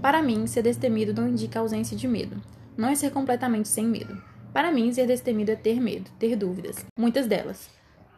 Para 0.00 0.22
mim, 0.22 0.46
ser 0.46 0.62
destemido 0.62 1.14
não 1.14 1.28
indica 1.28 1.60
ausência 1.60 1.96
de 1.96 2.06
medo. 2.06 2.40
Não 2.76 2.88
é 2.88 2.94
ser 2.94 3.10
completamente 3.10 3.68
sem 3.68 3.86
medo. 3.86 4.20
Para 4.52 4.70
mim, 4.70 4.92
ser 4.92 5.06
destemido 5.06 5.50
é 5.50 5.56
ter 5.56 5.80
medo, 5.80 6.10
ter 6.18 6.36
dúvidas, 6.36 6.84
muitas 6.98 7.26
delas. 7.26 7.70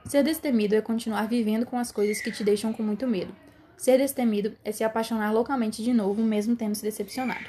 Ser 0.07 0.23
destemido 0.23 0.75
é 0.75 0.81
continuar 0.81 1.29
vivendo 1.29 1.65
com 1.65 1.79
as 1.79 1.93
coisas 1.93 2.21
que 2.21 2.33
te 2.33 2.43
deixam 2.45 2.73
com 2.73 2.83
muito 2.83 3.07
medo. 3.07 3.35
Ser 3.77 3.99
destemido 3.99 4.53
é 4.65 4.73
se 4.73 4.85
apaixonar 4.85 5.33
loucamente 5.33 5.83
de 5.83 5.93
novo, 5.93 6.23
mesmo 6.23 6.57
tendo 6.57 6.75
se 6.75 6.83
decepcionado. 6.83 7.47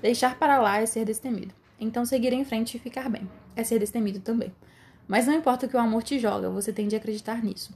Deixar 0.00 0.38
para 0.38 0.60
lá 0.60 0.78
é 0.78 0.86
ser 0.86 1.04
destemido. 1.04 1.54
Então 1.78 2.04
seguir 2.04 2.32
em 2.32 2.44
frente 2.44 2.76
e 2.76 2.80
ficar 2.80 3.08
bem. 3.08 3.28
É 3.54 3.62
ser 3.62 3.78
destemido 3.78 4.20
também. 4.20 4.52
Mas 5.06 5.26
não 5.26 5.34
importa 5.34 5.66
o 5.66 5.68
que 5.68 5.76
o 5.76 5.80
amor 5.80 6.02
te 6.02 6.18
joga, 6.18 6.50
você 6.50 6.72
tem 6.72 6.88
de 6.88 6.96
acreditar 6.96 7.42
nisso. 7.42 7.72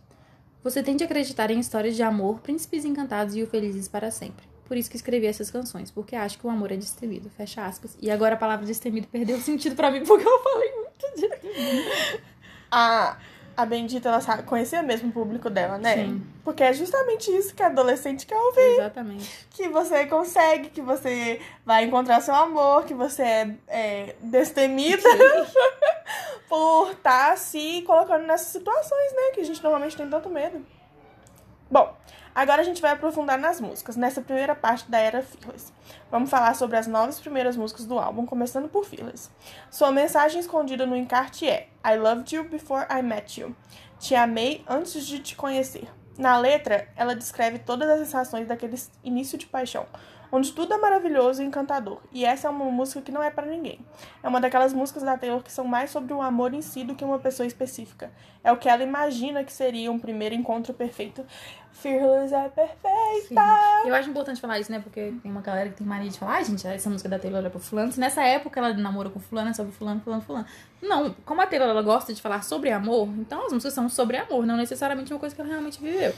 Você 0.67 0.83
tem 0.83 0.97
de 0.97 1.05
acreditar 1.05 1.49
em 1.53 1.61
histórias 1.61 1.95
de 1.95 2.03
amor, 2.03 2.41
príncipes 2.41 2.85
encantados 2.85 3.37
e 3.37 3.43
o 3.45 3.47
felizes 3.47 3.87
para 3.87 4.11
sempre. 4.11 4.45
Por 4.65 4.77
isso 4.77 4.91
que 4.91 4.97
escrevi 4.97 5.25
essas 5.25 5.49
canções, 5.49 5.93
porque 5.93 6.17
acho 6.17 6.41
que 6.41 6.45
o 6.45 6.51
amor 6.51 6.73
é 6.73 6.77
destemido. 6.77 7.31
Fecha 7.31 7.65
aspas. 7.65 7.97
E 8.03 8.11
agora 8.11 8.35
a 8.35 8.37
palavra 8.37 8.67
destemido 8.67 9.07
perdeu 9.07 9.39
sentido 9.39 9.77
para 9.77 9.93
mim, 9.93 10.05
porque 10.05 10.27
eu 10.27 10.43
falei 10.43 10.73
muito 10.75 11.07
de... 11.15 11.29
A, 12.69 13.17
a 13.57 13.65
Bendita, 13.65 14.09
ela 14.09 14.21
sabe, 14.21 14.43
conhecia 14.43 14.83
mesmo 14.83 15.11
o 15.11 15.13
público 15.13 15.49
dela, 15.49 15.79
né? 15.79 15.99
Sim. 15.99 16.27
Porque 16.43 16.65
é 16.65 16.73
justamente 16.73 17.31
isso 17.31 17.55
que 17.55 17.63
a 17.63 17.67
adolescente 17.67 18.27
quer 18.27 18.37
ouvir. 18.37 18.81
Exatamente. 18.81 19.47
Que 19.51 19.69
você 19.69 20.05
consegue, 20.07 20.71
que 20.71 20.83
você 20.83 21.41
vai 21.65 21.85
encontrar 21.85 22.21
seu 22.21 22.35
amor, 22.35 22.85
que 22.85 22.93
você 22.93 23.23
é, 23.23 23.55
é 23.69 24.17
destemida 24.21 25.01
por 26.49 26.93
estar 26.93 27.37
se 27.37 27.83
colocando 27.83 28.27
nessas 28.27 28.49
situações, 28.49 29.13
né? 29.13 29.31
Que 29.35 29.41
a 29.41 29.45
gente 29.45 29.63
normalmente 29.63 29.97
tem 29.97 30.09
tanto 30.09 30.29
medo. 30.29 30.65
Bom, 31.69 31.97
agora 32.33 32.63
a 32.63 32.65
gente 32.65 32.81
vai 32.81 32.93
aprofundar 32.93 33.37
nas 33.37 33.61
músicas, 33.61 33.97
nessa 33.97 34.21
primeira 34.21 34.55
parte 34.55 34.89
da 34.89 34.99
era 34.99 35.21
Fearless. 35.21 35.73
Vamos 36.11 36.31
falar 36.31 36.55
sobre 36.55 36.77
as 36.77 36.87
nove 36.87 37.21
primeiras 37.21 37.57
músicas 37.57 37.87
do 37.87 37.99
álbum, 37.99 38.25
começando 38.25 38.69
por 38.69 38.85
Fearless. 38.85 39.31
Sua 39.69 39.91
mensagem 39.91 40.41
escondida 40.41 40.87
no 40.87 40.97
encarte 40.97 41.49
é 41.49 41.69
I 41.85 41.97
loved 41.97 42.35
you 42.35 42.45
before 42.45 42.87
I 42.89 43.03
met 43.03 43.41
you. 43.41 43.55
Te 43.99 44.15
amei 44.15 44.65
antes 44.69 45.05
de 45.05 45.19
te 45.19 45.35
conhecer. 45.35 45.89
Na 46.17 46.39
letra, 46.39 46.89
ela 46.97 47.17
descreve 47.17 47.59
todas 47.59 47.89
as 47.91 47.99
sensações 47.99 48.47
daquele 48.47 48.77
início 49.03 49.37
de 49.37 49.47
paixão, 49.47 49.87
onde 50.31 50.53
tudo 50.53 50.75
é 50.75 50.79
maravilhoso 50.79 51.43
e 51.43 51.47
encantador. 51.47 52.01
E 52.13 52.25
essa 52.25 52.49
é 52.49 52.51
uma 52.51 52.65
música 52.67 53.01
que 53.01 53.13
não 53.13 53.23
é 53.23 53.31
para 53.31 53.47
ninguém. 53.47 53.81
É 54.23 54.29
uma 54.29 54.41
daquelas 54.41 54.73
músicas 54.73 55.03
da 55.03 55.17
Taylor 55.17 55.43
que 55.43 55.53
são 55.53 55.67
mais 55.67 55.91
sobre 55.91 56.13
o 56.13 56.21
amor 56.21 56.55
em 56.55 56.63
si 56.63 56.85
do 56.85 56.95
que 56.95 57.05
uma 57.05 57.19
pessoa 57.19 57.47
específica. 57.47 58.11
É 58.43 58.53
o 58.53 58.57
que 58.57 58.69
ela 58.69 58.83
imagina 58.83 59.43
que 59.45 59.53
seria 59.53 59.91
um 59.91 59.99
primeiro 59.99 60.35
encontro 60.35 60.73
perfeito. 60.73 61.25
Fearless 61.73 62.35
é 62.35 62.49
perfeita. 62.49 63.43
Eu 63.85 63.95
acho 63.95 64.09
importante 64.09 64.41
falar 64.41 64.59
isso, 64.59 64.73
né? 64.73 64.81
Porque 64.81 65.13
tem 65.23 65.31
uma 65.31 65.43
galera 65.43 65.69
que 65.69 65.77
tem 65.77 65.87
mania 65.87 66.09
de 66.09 66.19
falar, 66.19 66.37
ai, 66.37 66.45
gente, 66.45 66.67
essa 66.67 66.89
música 66.89 67.09
da 67.09 67.19
Taylor 67.19 67.45
é 67.45 67.51
pro 67.51 67.61
fulano. 67.61 67.93
Se 67.93 68.01
nessa 68.01 68.23
época 68.23 68.59
ela 68.59 68.73
namora 68.73 69.11
com 69.11 69.21
fulano, 69.21 69.51
é 69.51 69.53
sobre 69.53 69.73
fulano, 69.73 70.01
fulano, 70.01 70.23
fulano. 70.23 70.47
Não, 70.81 71.15
como 71.25 71.43
a 71.43 71.47
Taylor 71.47 71.69
ela 71.69 71.83
gosta 71.83 72.15
de 72.15 72.23
falar 72.23 72.43
sobre 72.43 72.71
amor, 72.71 73.09
então 73.19 73.45
as 73.47 73.53
músicas 73.53 73.75
são 73.75 73.89
sobre 73.89 74.17
amor, 74.17 74.47
não 74.47 74.57
necessariamente 74.57 75.13
uma 75.13 75.21
coisa 75.21 75.35
que 75.35 75.41
ela 75.41 75.51
realmente 75.51 75.81
viveu. 75.81 76.15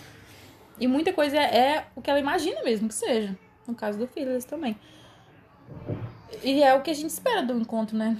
E 0.79 0.87
muita 0.87 1.13
coisa 1.13 1.37
é, 1.37 1.57
é 1.57 1.87
o 1.97 2.01
que 2.01 2.09
ela 2.09 2.21
imagina 2.21 2.63
mesmo 2.63 2.89
que 2.89 2.95
seja. 2.95 3.37
No 3.69 3.75
caso 3.75 3.99
do 3.99 4.09
Fearless 4.09 4.47
também. 4.47 4.77
E 6.43 6.63
é 6.63 6.75
o 6.75 6.81
que 6.81 6.91
a 6.91 6.95
gente 6.95 7.11
espera 7.11 7.43
do 7.43 7.53
encontro, 7.53 7.97
né? 7.97 8.17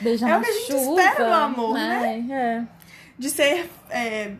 Beijar 0.00 0.30
É 0.30 0.36
o 0.36 0.38
na 0.38 0.44
que 0.44 0.50
a 0.50 0.52
gente 0.52 0.72
chuva, 0.72 1.00
espera 1.02 1.24
do 1.24 1.32
amor, 1.32 1.76
É. 1.78 2.66
De 3.18 3.30
ser 3.30 3.70
é, 3.90 4.32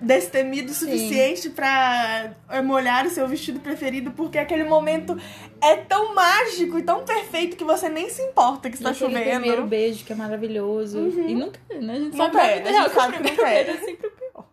destemido 0.00 0.70
o 0.70 0.74
suficiente 0.74 1.50
pra 1.50 2.32
é, 2.50 2.62
molhar 2.62 3.06
o 3.06 3.10
seu 3.10 3.26
vestido 3.26 3.60
preferido, 3.60 4.10
porque 4.12 4.38
aquele 4.38 4.64
momento 4.64 5.18
é 5.60 5.76
tão 5.76 6.14
mágico 6.14 6.78
e 6.78 6.82
tão 6.82 7.04
perfeito 7.04 7.56
que 7.56 7.64
você 7.64 7.88
nem 7.88 8.08
se 8.10 8.22
importa 8.22 8.68
que 8.68 8.76
está 8.76 8.92
chovendo. 8.92 9.24
primeiro 9.24 9.66
beijo 9.66 10.04
que 10.04 10.12
é 10.12 10.16
maravilhoso. 10.16 10.98
E 10.98 11.34
nunca, 11.34 11.58
né? 11.70 11.94
A 11.94 11.98
gente 11.98 12.16
Nunca 12.16 12.32
sabe 12.32 12.38
é, 12.38 12.78
a 12.78 12.90
que 12.90 12.98
o 12.98 13.12
primeiro 13.12 13.42
é. 13.44 13.64
beijo 13.64 13.70
é 13.70 13.84
sempre 13.84 14.06
o 14.06 14.10
pior. 14.10 14.46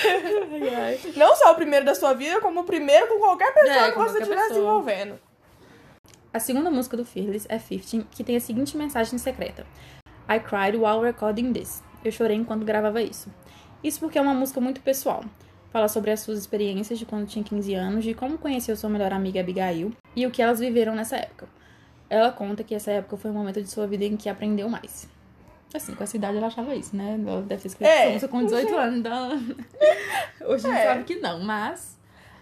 Não 1.16 1.36
só 1.36 1.52
o 1.52 1.54
primeiro 1.54 1.84
da 1.84 1.94
sua 1.94 2.14
vida, 2.14 2.40
como 2.40 2.60
o 2.60 2.64
primeiro 2.64 3.08
com 3.08 3.18
qualquer 3.18 3.52
pessoa 3.52 3.86
É, 3.86 3.92
que 3.92 3.98
você 3.98 4.18
estiver 4.18 4.48
se 4.48 4.58
envolvendo. 4.58 5.18
A 6.32 6.38
segunda 6.38 6.70
música 6.70 6.96
do 6.96 7.04
Fearless 7.04 7.46
é 7.48 7.58
15, 7.58 8.06
que 8.10 8.22
tem 8.22 8.36
a 8.36 8.40
seguinte 8.40 8.76
mensagem 8.76 9.18
secreta: 9.18 9.66
I 10.28 10.38
cried 10.38 10.76
while 10.76 11.00
recording 11.00 11.52
this. 11.52 11.82
Eu 12.04 12.12
chorei 12.12 12.36
enquanto 12.36 12.64
gravava 12.64 13.02
isso. 13.02 13.28
Isso 13.82 14.00
porque 14.00 14.18
é 14.18 14.22
uma 14.22 14.34
música 14.34 14.60
muito 14.60 14.80
pessoal. 14.80 15.24
Fala 15.72 15.88
sobre 15.88 16.10
as 16.10 16.20
suas 16.20 16.38
experiências 16.38 16.98
de 16.98 17.06
quando 17.06 17.28
tinha 17.28 17.44
15 17.44 17.74
anos, 17.74 18.04
de 18.04 18.14
como 18.14 18.38
conheceu 18.38 18.76
sua 18.76 18.90
melhor 18.90 19.12
amiga 19.12 19.40
Abigail 19.40 19.92
e 20.16 20.26
o 20.26 20.30
que 20.30 20.42
elas 20.42 20.58
viveram 20.58 20.94
nessa 20.94 21.16
época. 21.16 21.48
Ela 22.08 22.32
conta 22.32 22.64
que 22.64 22.74
essa 22.74 22.90
época 22.90 23.16
foi 23.16 23.30
um 23.30 23.34
momento 23.34 23.62
de 23.62 23.70
sua 23.70 23.86
vida 23.86 24.04
em 24.04 24.16
que 24.16 24.28
aprendeu 24.28 24.68
mais. 24.68 25.08
Assim, 25.72 25.94
com 25.94 26.02
essa 26.02 26.16
idade 26.16 26.36
ela 26.36 26.48
achava 26.48 26.74
isso, 26.74 26.96
né? 26.96 27.16
Ela 27.24 27.42
deve 27.42 27.62
ter 27.62 27.68
escrito 27.68 27.88
É. 27.88 28.08
música 28.08 28.28
com 28.28 28.44
18 28.44 28.76
anos, 28.76 28.98
então. 28.98 29.30
Hoje 30.48 30.66
a 30.66 30.70
gente 30.70 30.80
É. 30.80 30.84
sabe 30.86 31.04
que 31.04 31.16
não, 31.16 31.40
mas. 31.40 31.98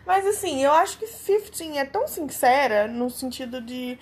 Mas 0.06 0.26
assim, 0.26 0.64
eu 0.64 0.72
acho 0.72 0.98
que 0.98 1.06
15 1.06 1.76
é 1.76 1.84
tão 1.84 2.08
sincera 2.08 2.88
no 2.88 3.10
sentido 3.10 3.60
de. 3.60 3.98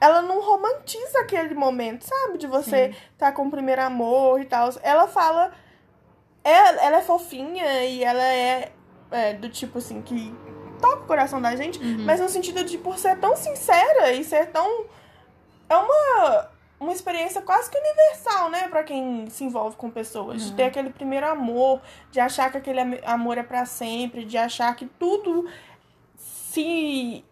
Ela 0.00 0.22
não 0.22 0.40
romantiza 0.40 1.18
aquele 1.20 1.54
momento, 1.54 2.02
sabe? 2.04 2.38
De 2.38 2.46
você 2.46 2.94
tá 3.18 3.30
com 3.32 3.46
o 3.46 3.50
primeiro 3.50 3.82
amor 3.82 4.40
e 4.40 4.44
tal. 4.46 4.70
Ela 4.82 5.06
fala. 5.06 5.52
Ela, 6.44 6.82
ela 6.82 6.96
é 6.98 7.02
fofinha 7.02 7.84
e 7.84 8.02
ela 8.02 8.22
é, 8.22 8.72
é 9.10 9.34
do 9.34 9.50
tipo 9.50 9.78
assim, 9.78 10.00
que 10.00 10.34
toca 10.80 11.02
o 11.02 11.06
coração 11.06 11.42
da 11.42 11.54
gente, 11.56 11.78
mas 11.78 12.20
no 12.20 12.28
sentido 12.28 12.64
de 12.64 12.78
por 12.78 12.96
ser 12.96 13.18
tão 13.18 13.36
sincera 13.36 14.12
e 14.12 14.24
ser 14.24 14.46
tão. 14.46 14.86
É 15.68 15.76
uma, 15.76 16.48
uma 16.80 16.92
experiência 16.92 17.42
quase 17.42 17.68
que 17.70 17.76
universal, 17.78 18.50
né? 18.50 18.68
Pra 18.68 18.82
quem 18.84 19.28
se 19.30 19.42
envolve 19.44 19.76
com 19.76 19.90
pessoas. 19.90 20.42
De 20.44 20.52
ter 20.54 20.64
aquele 20.64 20.90
primeiro 20.90 21.26
amor, 21.28 21.80
de 22.10 22.20
achar 22.20 22.50
que 22.50 22.56
aquele 22.58 22.80
am- 22.80 22.98
amor 23.04 23.36
é 23.38 23.42
pra 23.42 23.64
sempre, 23.66 24.24
de 24.24 24.36
achar 24.38 24.74
que 24.76 24.86
tudo 24.98 25.48
se. 26.16 27.24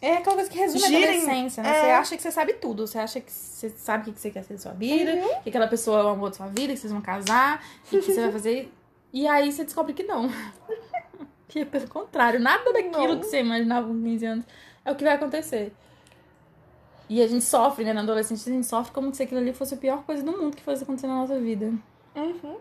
É 0.00 0.14
aquela 0.14 0.34
coisa 0.34 0.50
que 0.50 0.58
resume 0.58 0.80
Gira 0.80 0.98
a 1.06 1.10
adolescência, 1.10 1.62
né? 1.62 1.68
é. 1.70 1.80
Você 1.80 1.90
acha 1.90 2.16
que 2.16 2.22
você 2.22 2.30
sabe 2.32 2.54
tudo. 2.54 2.86
Você 2.86 2.98
acha 2.98 3.20
que 3.20 3.30
você 3.30 3.68
sabe 3.70 4.10
o 4.10 4.12
que 4.12 4.18
você 4.20 4.30
quer 4.30 4.42
ser 4.42 4.54
da 4.54 4.58
sua 4.60 4.72
vida, 4.72 5.12
que 5.44 5.48
aquela 5.48 5.68
pessoa 5.68 6.00
é 6.00 6.02
o 6.02 6.08
amor 6.08 6.30
da 6.30 6.36
sua 6.36 6.48
vida, 6.48 6.72
que 6.72 6.76
vocês 6.80 6.92
vão 6.92 7.00
casar, 7.00 7.64
e 7.86 8.00
que 8.00 8.02
você 8.02 8.20
vai 8.20 8.32
fazer. 8.32 8.72
E 9.12 9.28
aí 9.28 9.52
você 9.52 9.62
descobre 9.62 9.92
que 9.92 10.02
não. 10.02 10.28
que 11.46 11.60
é 11.60 11.64
pelo 11.64 11.86
contrário, 11.88 12.40
nada 12.40 12.72
daquilo 12.72 13.08
Não. 13.14 13.20
que 13.20 13.26
você 13.26 13.40
imaginava 13.40 13.86
com 13.86 13.94
15 14.02 14.24
anos 14.26 14.44
é 14.84 14.90
o 14.90 14.96
que 14.96 15.04
vai 15.04 15.14
acontecer. 15.14 15.72
E 17.08 17.22
a 17.22 17.26
gente 17.26 17.44
sofre, 17.44 17.84
né? 17.84 17.92
Na 17.92 18.02
adolescência, 18.02 18.50
a 18.50 18.54
gente 18.54 18.66
sofre 18.66 18.92
como 18.92 19.14
se 19.14 19.22
aquilo 19.22 19.40
ali 19.40 19.52
fosse 19.52 19.74
a 19.74 19.76
pior 19.76 20.02
coisa 20.04 20.22
do 20.22 20.32
mundo 20.32 20.56
que 20.56 20.62
fosse 20.62 20.82
acontecer 20.82 21.06
na 21.06 21.16
nossa 21.16 21.38
vida. 21.38 21.72
Uhum. 22.14 22.56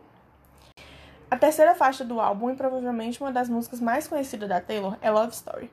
A 1.29 1.37
terceira 1.37 1.73
faixa 1.73 2.03
do 2.03 2.19
álbum 2.19 2.49
e 2.49 2.55
provavelmente 2.55 3.21
uma 3.21 3.31
das 3.31 3.47
músicas 3.47 3.79
mais 3.79 4.07
conhecidas 4.07 4.49
da 4.49 4.59
Taylor 4.59 4.97
é 5.01 5.09
Love 5.09 5.33
Story. 5.33 5.71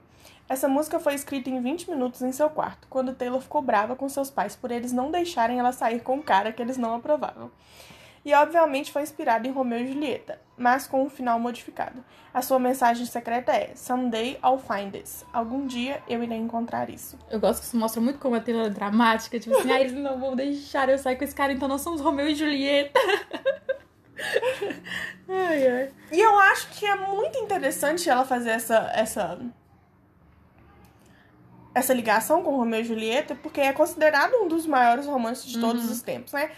Essa 0.49 0.69
música 0.69 0.99
foi 0.99 1.15
escrita 1.15 1.51
em 1.51 1.61
20 1.61 1.91
minutos 1.91 2.23
em 2.23 2.33
seu 2.33 2.49
quarto, 2.49 2.87
quando 2.89 3.13
Taylor 3.13 3.41
ficou 3.41 3.61
brava 3.61 3.97
com 3.97 4.09
seus 4.09 4.31
pais 4.31 4.57
por 4.57 4.71
eles 4.71 4.93
não 4.93 5.11
deixarem 5.11 5.59
ela 5.59 5.73
sair 5.73 6.01
com 6.01 6.17
um 6.17 6.23
cara 6.23 6.53
que 6.53 6.63
eles 6.63 6.79
não 6.79 6.95
aprovavam. 6.95 7.51
E 8.28 8.35
obviamente 8.35 8.92
foi 8.92 9.00
inspirada 9.00 9.49
em 9.49 9.50
Romeu 9.50 9.78
e 9.78 9.90
Julieta, 9.90 10.38
mas 10.54 10.87
com 10.87 11.02
um 11.02 11.08
final 11.08 11.40
modificado. 11.40 12.04
A 12.35 12.42
sua 12.42 12.58
mensagem 12.58 13.06
secreta 13.06 13.52
é 13.52 13.75
Someday 13.75 14.38
I'll 14.44 14.58
find 14.58 14.92
this. 14.92 15.25
Algum 15.32 15.66
dia 15.66 16.02
eu 16.06 16.23
irei 16.23 16.37
encontrar 16.37 16.90
isso. 16.90 17.18
Eu 17.30 17.40
gosto 17.40 17.61
que 17.61 17.66
isso 17.68 17.76
mostra 17.78 18.02
muito 18.02 18.18
como 18.18 18.35
a 18.35 18.40
Taylor 18.40 18.66
é 18.66 18.68
dramática. 18.68 19.40
Tipo 19.40 19.56
assim, 19.56 19.73
ah, 19.73 19.80
eles 19.80 19.94
não 19.94 20.20
vão 20.20 20.37
deixar 20.37 20.90
eu 20.90 20.99
sair 20.99 21.16
com 21.16 21.25
esse 21.25 21.35
cara, 21.35 21.54
então 21.54 21.66
nós 21.66 21.80
somos 21.80 22.02
Romeu 22.02 22.28
e 22.28 22.35
Julieta. 22.35 23.00
ai, 25.26 25.66
ai. 25.66 25.90
E 26.12 26.20
eu 26.20 26.38
acho 26.38 26.68
que 26.78 26.85
é 26.85 26.97
muito 26.97 27.38
interessante 27.38 28.11
ela 28.11 28.26
fazer 28.26 28.50
essa 28.50 28.92
essa 28.94 29.40
essa 31.75 31.94
ligação 31.94 32.42
com 32.42 32.54
Romeu 32.54 32.82
e 32.82 32.85
Julieta, 32.85 33.35
porque 33.37 33.62
é 33.62 33.73
considerado 33.73 34.35
um 34.35 34.49
dos 34.49 34.66
maiores 34.66 35.06
romances 35.06 35.47
de 35.47 35.58
todos 35.58 35.90
os 35.90 36.02
tempos, 36.02 36.35
né? 36.35 36.50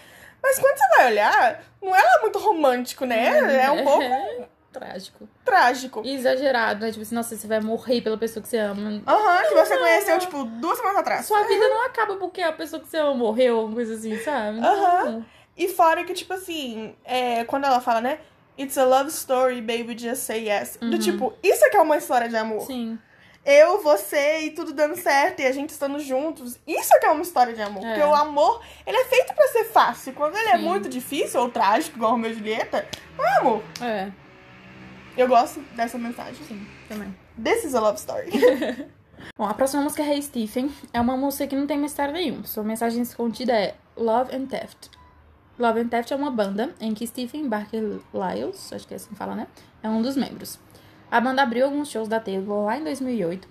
Mas 0.42 0.58
quando 0.58 0.76
você 0.76 0.96
vai 0.96 1.06
olhar, 1.12 1.62
não 1.82 1.94
é 1.94 2.02
lá 2.02 2.18
muito 2.22 2.38
romântico, 2.38 3.04
né? 3.04 3.62
É 3.64 3.70
um 3.70 3.82
pouco 3.84 4.02
É 4.02 4.48
trágico. 4.72 5.28
trágico. 5.44 6.02
E 6.04 6.14
exagerado, 6.14 6.80
né? 6.84 6.90
Tipo 6.90 7.02
assim, 7.02 7.14
nossa, 7.14 7.36
você 7.36 7.46
vai 7.46 7.60
morrer 7.60 8.00
pela 8.00 8.16
pessoa 8.16 8.42
que 8.42 8.48
você 8.48 8.58
ama. 8.58 9.02
Aham, 9.06 9.42
que 9.48 9.54
você 9.54 9.76
conheceu, 9.76 10.18
tipo, 10.18 10.44
duas 10.44 10.76
semanas 10.78 10.98
atrás. 11.00 11.26
Sua 11.26 11.42
vida 11.44 11.68
não 11.68 11.84
acaba 11.86 12.16
porque 12.16 12.40
a 12.40 12.52
pessoa 12.52 12.80
que 12.80 12.88
você 12.88 12.98
ama 12.98 13.14
morreu, 13.14 13.56
alguma 13.56 13.74
coisa 13.74 13.94
assim, 13.94 14.16
sabe? 14.18 14.60
Aham. 14.60 15.24
E 15.56 15.68
fora 15.68 16.04
que, 16.04 16.14
tipo 16.14 16.32
assim, 16.32 16.94
é, 17.04 17.44
quando 17.44 17.64
ela 17.64 17.80
fala, 17.80 18.00
né? 18.00 18.18
It's 18.58 18.76
a 18.78 18.84
love 18.84 19.08
story, 19.10 19.60
baby, 19.60 19.96
just 19.98 20.22
say 20.22 20.48
yes. 20.48 20.76
Do 20.80 20.98
tipo, 20.98 21.32
isso 21.42 21.64
é 21.64 21.70
que 21.70 21.76
é 21.76 21.80
uma 21.80 21.96
história 21.96 22.28
de 22.28 22.36
amor. 22.36 22.60
Sim. 22.62 22.98
Eu, 23.44 23.82
você 23.82 24.40
e 24.40 24.50
tudo 24.50 24.72
dando 24.72 24.96
certo 24.96 25.40
e 25.40 25.46
a 25.46 25.52
gente 25.52 25.70
estando 25.70 25.98
juntos. 26.00 26.58
Isso 26.66 26.94
é 26.94 26.98
que 26.98 27.06
é 27.06 27.10
uma 27.10 27.22
história 27.22 27.54
de 27.54 27.62
amor. 27.62 27.84
É. 27.84 27.94
Porque 27.94 28.06
o 28.06 28.14
amor, 28.14 28.62
ele 28.86 28.96
é 28.96 29.04
feito 29.04 29.34
pra 29.34 29.46
ser 29.48 29.64
fácil. 29.64 30.12
Quando 30.12 30.36
ele 30.36 30.48
é 30.50 30.56
Sim. 30.58 30.64
muito 30.64 30.88
difícil 30.88 31.40
ou 31.40 31.48
trágico, 31.50 31.96
igual 31.96 32.12
Romeu 32.12 32.30
e 32.30 32.34
Julieta, 32.34 32.86
não 33.16 33.24
é 33.24 33.36
amor. 33.38 33.62
É, 33.80 34.10
Eu 35.16 35.26
gosto 35.28 35.60
dessa 35.74 35.96
mensagem. 35.98 36.44
sim, 36.46 36.66
também. 36.88 37.14
This 37.42 37.64
is 37.64 37.74
a 37.74 37.80
love 37.80 37.98
story. 37.98 38.30
Bom, 39.36 39.44
a 39.46 39.54
próxima 39.54 39.82
música 39.82 40.02
é 40.02 40.14
Hey 40.14 40.22
Stephen. 40.22 40.70
É 40.92 41.00
uma 41.00 41.16
música 41.16 41.46
que 41.46 41.56
não 41.56 41.66
tem 41.66 41.78
mistério 41.78 42.12
nenhum. 42.12 42.44
Sua 42.44 42.62
mensagem 42.62 43.02
escondida 43.02 43.52
é 43.52 43.74
Love 43.96 44.34
and 44.34 44.46
Theft. 44.46 44.88
Love 45.58 45.80
and 45.80 45.88
Theft 45.88 46.10
é 46.12 46.16
uma 46.16 46.30
banda 46.30 46.74
em 46.80 46.94
que 46.94 47.06
Stephen 47.06 47.48
Barker 47.48 48.00
Lyles, 48.14 48.72
acho 48.72 48.86
que 48.86 48.94
é 48.94 48.96
assim 48.96 49.10
que 49.10 49.16
fala, 49.16 49.34
né? 49.34 49.46
É 49.82 49.88
um 49.88 50.00
dos 50.00 50.16
membros. 50.16 50.58
A 51.10 51.20
banda 51.20 51.42
abriu 51.42 51.66
alguns 51.66 51.90
shows 51.90 52.08
da 52.08 52.20
Taylor 52.20 52.64
lá 52.64 52.78
em 52.78 52.84
2008 52.84 53.48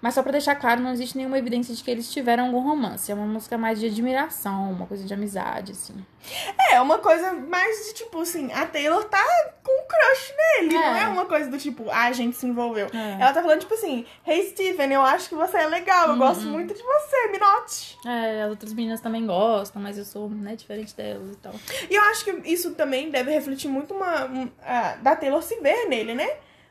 mas 0.00 0.14
só 0.14 0.22
pra 0.22 0.32
deixar 0.32 0.54
claro, 0.54 0.80
não 0.80 0.92
existe 0.92 1.16
nenhuma 1.16 1.38
evidência 1.38 1.74
de 1.74 1.84
que 1.84 1.90
eles 1.90 2.10
tiveram 2.10 2.46
algum 2.46 2.60
romance. 2.60 3.12
É 3.12 3.14
uma 3.14 3.26
música 3.26 3.58
mais 3.58 3.78
de 3.78 3.86
admiração, 3.86 4.72
uma 4.72 4.86
coisa 4.86 5.04
de 5.04 5.12
amizade, 5.12 5.72
assim. 5.72 5.94
É, 6.70 6.80
uma 6.80 6.98
coisa 6.98 7.32
mais 7.34 7.86
de 7.86 7.94
tipo 7.94 8.20
assim, 8.20 8.50
a 8.52 8.64
Taylor 8.64 9.04
tá 9.04 9.22
com 9.62 9.70
um 9.70 9.86
crush 9.86 10.34
nele. 10.36 10.74
É. 10.74 10.78
Não 10.78 10.96
é 10.96 11.08
uma 11.08 11.26
coisa 11.26 11.50
do 11.50 11.58
tipo, 11.58 11.90
ah, 11.90 12.04
a 12.04 12.12
gente 12.12 12.34
se 12.36 12.46
envolveu. 12.46 12.86
É. 12.94 13.20
Ela 13.20 13.32
tá 13.34 13.42
falando, 13.42 13.60
tipo 13.60 13.74
assim, 13.74 14.06
hey 14.26 14.48
Steven, 14.48 14.90
eu 14.90 15.02
acho 15.02 15.28
que 15.28 15.34
você 15.34 15.58
é 15.58 15.66
legal, 15.66 16.06
eu 16.06 16.12
uhum. 16.12 16.18
gosto 16.18 16.46
muito 16.46 16.72
de 16.72 16.82
você, 16.82 17.28
me 17.30 17.38
note. 17.38 17.98
É, 18.06 18.44
as 18.44 18.50
outras 18.50 18.72
meninas 18.72 19.02
também 19.02 19.26
gostam, 19.26 19.82
mas 19.82 19.98
eu 19.98 20.04
sou, 20.06 20.30
né, 20.30 20.56
diferente 20.56 20.96
delas 20.96 21.30
e 21.30 21.36
tal. 21.36 21.52
E 21.90 21.94
eu 21.94 22.02
acho 22.04 22.24
que 22.24 22.30
isso 22.50 22.70
também 22.70 23.10
deve 23.10 23.30
refletir 23.30 23.68
muito 23.68 23.92
uma. 23.92 24.24
Um, 24.24 24.48
da 25.02 25.14
Taylor 25.14 25.42
se 25.42 25.60
ver 25.60 25.86
nele, 25.88 26.14
né? 26.14 26.30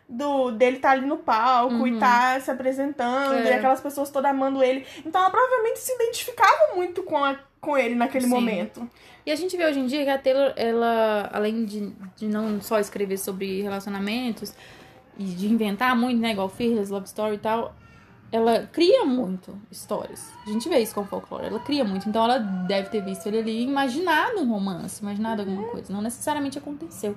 Do 0.10 0.50
dele 0.50 0.80
tá 0.80 0.90
ali 0.90 1.06
no 1.06 1.18
palco 1.18 1.76
uhum. 1.76 1.88
e 1.88 2.00
tá 2.00 2.40
se 2.40 2.50
apresentando 2.50 3.36
é. 3.36 3.52
e 3.52 3.54
aquelas 3.54 3.80
pessoas 3.80 4.10
todas 4.10 4.32
amando 4.32 4.64
ele. 4.64 4.84
Então 5.06 5.22
ela 5.22 5.30
provavelmente 5.30 5.80
se 5.80 5.94
identificava 5.94 6.76
muito 6.76 7.04
com, 7.04 7.24
a, 7.24 7.38
com 7.62 7.78
ele 7.78 7.94
naquele 7.94 8.26
Sim. 8.26 8.32
momento. 8.32 8.90
E 9.24 9.32
a 9.32 9.36
gente 9.36 9.56
vê 9.56 9.66
hoje 9.66 9.80
em 9.80 9.86
dia 9.86 10.04
que 10.04 10.10
a 10.10 10.18
Taylor, 10.18 10.54
ela, 10.56 11.30
além 11.32 11.64
de, 11.64 11.94
de 12.16 12.28
não 12.28 12.60
só 12.60 12.80
escrever 12.80 13.20
sobre 13.20 13.62
relacionamentos 13.62 14.52
e 15.16 15.26
de 15.26 15.48
inventar 15.48 15.96
muito, 15.96 16.20
né, 16.20 16.32
igual 16.32 16.50
Fearless, 16.50 16.92
Love 16.92 17.06
Story 17.06 17.36
e 17.36 17.40
tal, 17.40 17.76
ela 18.32 18.68
cria 18.72 19.06
muito 19.06 19.56
histórias. 19.70 20.32
A 20.48 20.50
gente 20.50 20.68
vê 20.68 20.80
isso 20.80 20.96
com 20.96 21.02
o 21.02 21.06
folclore. 21.06 21.46
Ela 21.46 21.60
cria 21.60 21.84
muito. 21.84 22.10
Então 22.10 22.24
ela 22.24 22.40
deve 22.40 22.90
ter 22.90 23.04
visto 23.04 23.28
ele 23.28 23.40
ali 23.40 23.64
imaginado 23.64 24.40
um 24.40 24.50
romance, 24.50 25.02
imaginado 25.04 25.42
alguma 25.42 25.62
uhum. 25.62 25.70
coisa. 25.70 25.94
Não 25.94 26.02
necessariamente 26.02 26.58
aconteceu. 26.58 27.16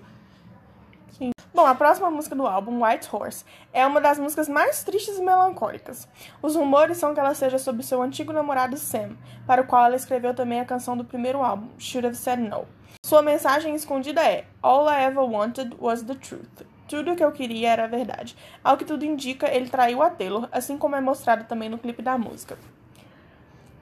Bom, 1.55 1.67
a 1.67 1.75
próxima 1.75 2.11
música 2.11 2.35
do 2.35 2.47
álbum, 2.47 2.83
White 2.83 3.11
Horse, 3.13 3.45
é 3.75 3.87
uma 3.87 4.01
das 4.01 4.19
músicas 4.19 4.49
mais 4.49 4.83
tristes 4.85 5.19
e 5.19 5.23
melancólicas. 5.23 6.09
Os 6.41 6.57
rumores 6.57 6.97
são 6.97 7.13
que 7.13 7.21
ela 7.21 7.35
seja 7.35 7.59
sobre 7.59 7.83
seu 7.83 8.01
antigo 8.01 8.33
namorado 8.33 8.79
Sam, 8.79 9.19
para 9.47 9.61
o 9.61 9.67
qual 9.67 9.85
ela 9.85 9.95
escreveu 9.95 10.33
também 10.33 10.61
a 10.61 10.65
canção 10.65 10.97
do 10.97 11.05
primeiro 11.05 11.43
álbum, 11.43 11.69
Should 11.79 12.07
Have 12.07 12.17
Said 12.17 12.41
No. 12.41 12.67
Sua 13.05 13.21
mensagem 13.21 13.75
escondida 13.75 14.23
é: 14.25 14.47
All 14.63 14.89
I 14.89 15.05
ever 15.05 15.25
wanted 15.25 15.77
was 15.79 16.03
the 16.03 16.15
truth. 16.15 16.67
Tudo 16.89 17.13
o 17.13 17.17
que 17.17 17.25
eu 17.25 17.33
queria 17.33 17.73
era 17.73 17.85
a 17.85 17.87
verdade. 17.87 18.35
Ao 18.65 18.79
que 18.79 18.87
tudo 18.87 19.05
indica, 19.05 19.47
ele 19.47 19.69
traiu 19.69 20.03
a 20.03 20.09
Taylor, 20.09 20.49
assim 20.51 20.79
como 20.79 20.97
é 20.97 21.03
mostrado 21.03 21.45
também 21.45 21.69
no 21.69 21.77
clipe 21.77 22.01
da 22.01 22.17
música. 22.17 22.57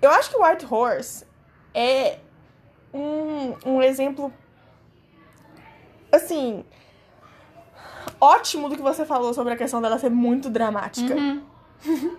Eu 0.03 0.11
acho 0.11 0.29
que 0.29 0.37
White 0.37 0.67
Horse 0.69 1.25
é 1.73 2.19
um, 2.93 3.55
um 3.65 3.81
exemplo. 3.81 4.33
Assim 6.11 6.65
ótimo 8.21 8.69
do 8.69 8.77
que 8.77 8.83
você 8.83 9.05
falou 9.05 9.33
sobre 9.35 9.53
a 9.53 9.57
questão 9.57 9.81
dela 9.81 9.99
ser 9.99 10.11
muito 10.11 10.49
dramática. 10.51 11.15
Uhum. 11.15 11.43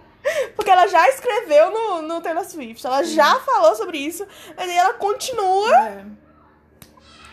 Porque 0.55 0.69
ela 0.69 0.87
já 0.87 1.07
escreveu 1.09 1.71
no, 1.71 2.01
no 2.03 2.21
Taylor 2.21 2.45
Swift, 2.45 2.85
ela 2.85 3.03
Sim. 3.03 3.15
já 3.15 3.39
falou 3.39 3.75
sobre 3.75 3.97
isso, 3.97 4.25
mas 4.55 4.69
aí 4.69 4.77
ela 4.77 4.93
continua. 4.93 5.75
É. 5.75 6.05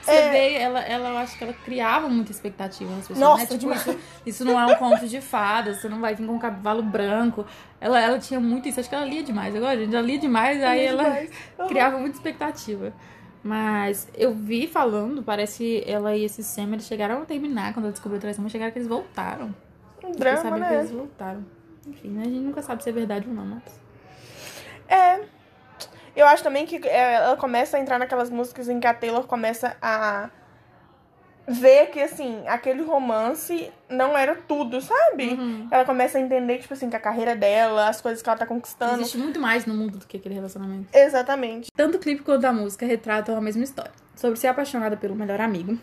Você 0.09 0.11
é... 0.13 0.31
vê, 0.31 0.55
ela, 0.55 0.81
ela, 0.81 1.11
eu 1.11 1.19
acho 1.19 1.37
que 1.37 1.45
ela 1.45 1.53
criava 1.53 2.09
muita 2.09 2.33
expectativa 2.33 2.91
nas 2.91 3.07
pessoas. 3.07 3.19
Nossa, 3.19 3.53
né? 3.53 3.59
tipo, 3.59 3.73
isso, 3.75 3.99
isso 4.25 4.45
não 4.45 4.59
é 4.59 4.65
um 4.65 4.75
conto 4.77 5.07
de 5.07 5.21
fadas, 5.21 5.81
você 5.81 5.89
não 5.89 6.01
vai 6.01 6.15
vir 6.15 6.27
com 6.27 6.35
um 6.35 6.39
cavalo 6.39 6.83
branco. 6.83 7.45
Ela, 7.79 8.01
ela 8.01 8.19
tinha 8.19 8.41
muito 8.41 8.69
isso, 8.69 8.81
acho 8.81 8.89
que 8.89 8.95
ela 8.95 9.05
lia 9.05 9.23
demais. 9.23 9.55
Agora, 9.55 9.77
gente 9.77 9.93
já 9.93 10.01
lia 10.01 10.19
demais, 10.19 10.63
aí 10.63 10.81
lia 10.81 10.89
ela 10.89 11.03
demais. 11.03 11.31
Criava 11.69 11.99
muita 11.99 12.17
expectativa. 12.17 12.95
Mas 13.49 14.07
eu 14.15 14.35
vi 14.35 14.67
falando, 14.67 15.23
parece 15.23 15.57
que 15.57 15.91
ela 15.91 16.15
e 16.15 16.23
esse 16.23 16.45
Sam, 16.45 16.75
eles 16.75 16.85
chegaram 16.85 17.23
a 17.23 17.25
terminar 17.25 17.73
quando 17.73 17.87
ela 17.87 17.93
descobriu 17.93 18.19
a 18.19 18.21
traição, 18.21 18.43
mas 18.43 18.53
chegaram 18.53 18.71
que 18.71 18.77
eles 18.79 18.87
voltaram. 18.87 19.55
Um 20.05 20.13
drama, 20.13 20.37
sabem 20.37 20.61
né? 20.61 20.69
que 20.69 20.75
eles 20.75 20.91
voltaram. 20.91 21.47
Enfim, 21.87 22.09
né? 22.11 22.21
a 22.21 22.25
gente 22.27 22.41
nunca 22.41 22.61
sabe 22.61 22.83
se 22.83 22.91
é 22.91 22.93
verdade 22.93 23.27
ou 23.27 23.33
não, 23.33 23.47
mas... 23.47 23.63
É. 24.87 25.25
Eu 26.15 26.27
acho 26.27 26.43
também 26.43 26.67
que 26.67 26.87
é, 26.87 27.15
ela 27.15 27.39
começa 27.39 27.79
a 27.79 27.81
entrar 27.81 27.99
naquelas 27.99 28.29
músicas 28.29 28.69
em 28.69 28.79
que 28.79 28.87
a 28.87 28.93
Taylor 28.93 29.27
começa 29.27 29.79
a 29.81 30.29
vê 31.49 31.87
que, 31.87 32.01
assim, 32.01 32.47
aquele 32.47 32.83
romance 32.83 33.71
não 33.89 34.17
era 34.17 34.35
tudo, 34.35 34.81
sabe? 34.81 35.29
Uhum. 35.29 35.69
Ela 35.71 35.85
começa 35.85 36.19
a 36.19 36.21
entender, 36.21 36.59
tipo 36.59 36.75
assim, 36.75 36.91
que 36.91 36.97
a 36.97 37.01
carreira 37.01 37.35
dela, 37.35 37.89
as 37.89 38.01
coisas 38.01 38.23
que 38.23 38.29
ela 38.29 38.39
tá 38.39 38.47
conquistando. 38.47 39.01
Existe 39.01 39.17
muito 39.17 39.41
mais 39.41 39.65
no 39.65 39.75
mundo 39.75 39.99
do 39.99 40.07
que 40.07 40.19
aquele 40.19 40.35
relacionamento. 40.35 40.89
Exatamente. 40.93 41.71
Tanto 41.75 41.97
o 41.97 41.99
clipe 41.99 42.23
quanto 42.23 42.45
a 42.45 42.53
música 42.53 42.85
retratam 42.85 43.37
a 43.37 43.41
mesma 43.41 43.65
história. 43.65 43.93
Sobre 44.15 44.39
ser 44.39 44.49
apaixonada 44.49 44.97
pelo 44.97 45.15
melhor 45.15 45.41
amigo, 45.41 45.79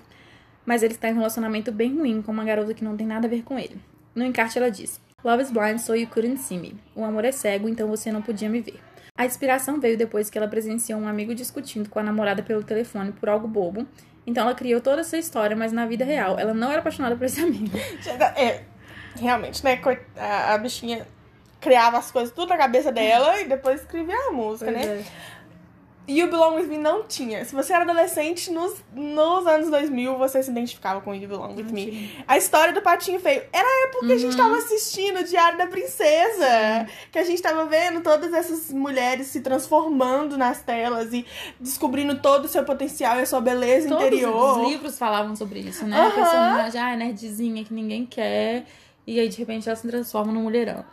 mas 0.65 0.84
ele 0.84 0.93
está 0.93 1.10
em 1.10 1.13
um 1.13 1.17
relacionamento 1.17 1.71
bem 1.71 1.97
ruim 1.97 2.21
com 2.21 2.32
uma 2.32 2.43
garota 2.43 2.73
que 2.73 2.84
não 2.84 2.95
tem 2.95 3.08
nada 3.08 3.28
a 3.28 3.30
ver 3.30 3.43
com 3.43 3.58
ele. 3.58 3.80
No 4.13 4.23
encarte 4.23 4.58
ela 4.58 4.69
diz: 4.69 5.01
Love 5.23 5.41
is 5.41 5.51
blind, 5.51 5.80
so 5.80 5.95
you 5.95 6.08
couldn't 6.08 6.38
see 6.38 6.60
me. 6.60 6.75
O 6.93 7.04
amor 7.04 7.25
é 7.25 7.32
cego, 7.32 7.67
então 7.67 7.88
você 7.88 8.12
não 8.12 8.21
podia 8.21 8.49
me 8.49 8.62
ver. 8.62 8.80
A 9.17 9.25
inspiração 9.25 9.80
veio 9.80 9.97
depois 9.97 10.30
que 10.30 10.38
ela 10.38 10.47
presenciou 10.47 10.99
um 10.99 11.08
amigo 11.08 11.34
discutindo 11.34 11.89
com 11.89 11.97
a 11.97 12.04
namorada 12.04 12.43
pelo 12.43 12.62
telefone 12.62 13.13
por 13.13 13.30
algo 13.30 13.47
bobo 13.47 13.88
então 14.25 14.43
ela 14.43 14.55
criou 14.55 14.81
toda 14.81 15.01
essa 15.01 15.17
história, 15.17 15.55
mas 15.55 15.71
na 15.71 15.85
vida 15.85 16.03
real 16.03 16.39
ela 16.39 16.53
não 16.53 16.71
era 16.71 16.79
apaixonada 16.79 17.15
por 17.15 17.25
esse 17.25 17.41
amigo. 17.41 17.75
É, 18.35 18.63
realmente, 19.19 19.63
né? 19.63 19.79
A, 20.17 20.57
bichinha 20.57 21.07
criava 21.59 21.97
as 21.97 22.11
coisas 22.11 22.33
tudo 22.33 22.49
na 22.49 22.57
cabeça 22.57 22.91
dela 22.91 23.39
e 23.39 23.47
depois 23.47 23.81
escrevia 23.81 24.15
a 24.27 24.31
música, 24.31 24.71
pois 24.71 24.85
né? 24.85 24.93
É. 24.99 25.03
You 26.08 26.30
Belong 26.30 26.56
With 26.56 26.68
Me 26.68 26.78
não 26.78 27.04
tinha. 27.04 27.44
Se 27.46 27.56
você 27.56 27.74
era 27.74 27.84
adolescente, 27.84 28.52
nos, 28.52 28.76
nos 28.94 29.48
anos 29.48 29.70
2000, 29.70 30.18
você 30.18 30.44
se 30.44 30.52
identificava 30.52 31.02
com 31.02 31.13
You 31.15 31.28
Belong 31.28 31.56
With 31.56 31.72
Me. 31.72 32.12
A 32.28 32.38
história 32.38 32.74
do 32.74 32.82
Patinho 32.82 33.20
Feio. 33.20 33.44
Era 33.52 33.68
a 33.68 33.88
época 33.88 34.04
uhum. 34.04 34.08
que 34.08 34.13
a 34.13 34.18
gente 34.18 34.32
uhum. 34.32 34.38
tava 34.38 34.58
assistindo 34.58 35.20
o 35.20 35.24
Diário 35.24 35.58
da 35.58 35.68
Princesa. 35.68 36.86
Sim. 36.88 36.94
Que 37.12 37.20
a 37.20 37.24
gente 37.24 37.41
tava 37.41 37.65
vendo 37.65 38.02
todas 38.02 38.34
essas 38.34 38.72
mulheres 38.72 39.28
se 39.28 39.41
transformando 39.41 40.38
nas 40.38 40.62
telas 40.62 41.12
e 41.12 41.26
descobrindo 41.60 42.20
todo 42.20 42.46
o 42.46 42.48
seu 42.48 42.63
potencial 42.63 43.18
e 43.18 43.22
a 43.22 43.26
sua 43.26 43.41
beleza 43.41 43.89
Todos 43.89 44.06
interior. 44.06 44.60
Os 44.60 44.70
livros 44.70 45.00
falavam 45.00 45.36
sobre 45.36 45.60
isso, 45.60 45.86
né? 45.86 46.00
Uhum. 46.00 46.08
A 46.08 46.12
personagem, 46.12 46.82
ah, 46.82 46.96
nerdzinha 46.96 47.63
que 47.63 47.74
ninguém 47.74 48.06
quer. 48.06 48.65
E 49.08 49.20
aí, 49.20 49.30
de 49.30 49.38
repente, 49.38 49.68
ela 49.68 49.76
se 49.76 49.88
transforma 49.88 50.32
num 50.32 50.41
mulherão. 50.44 50.84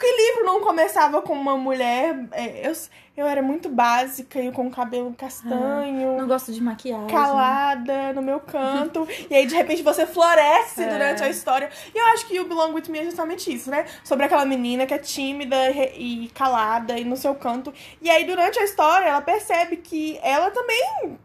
Que 0.00 0.06
livro 0.06 0.44
não 0.46 0.62
começava 0.62 1.20
com 1.20 1.34
uma 1.34 1.58
mulher. 1.58 2.26
É, 2.32 2.66
eu, 2.66 2.72
eu 3.14 3.26
era 3.26 3.42
muito 3.42 3.68
básica 3.68 4.40
e 4.40 4.50
com 4.50 4.70
cabelo 4.70 5.12
castanho. 5.12 6.14
Ah, 6.14 6.16
não 6.16 6.26
gosto 6.26 6.50
de 6.50 6.60
maquiagem. 6.62 7.06
Calada 7.08 8.14
no 8.14 8.22
meu 8.22 8.40
canto. 8.40 9.06
e 9.28 9.34
aí, 9.34 9.44
de 9.44 9.54
repente, 9.54 9.82
você 9.82 10.06
floresce 10.06 10.82
é. 10.82 10.88
durante 10.90 11.22
a 11.22 11.28
história. 11.28 11.68
E 11.94 11.98
eu 11.98 12.06
acho 12.06 12.26
que 12.26 12.40
o 12.40 12.48
Belong 12.48 12.72
With 12.72 12.88
Me 12.88 13.00
é 13.00 13.04
justamente 13.04 13.52
isso, 13.52 13.70
né? 13.70 13.84
Sobre 14.02 14.24
aquela 14.24 14.46
menina 14.46 14.86
que 14.86 14.94
é 14.94 14.98
tímida 14.98 15.70
e 15.70 16.30
calada 16.34 16.98
e 16.98 17.04
no 17.04 17.16
seu 17.16 17.34
canto. 17.34 17.70
E 18.00 18.08
aí, 18.08 18.24
durante 18.24 18.58
a 18.58 18.64
história, 18.64 19.04
ela 19.04 19.20
percebe 19.20 19.76
que 19.76 20.18
ela 20.22 20.50
também 20.50 21.18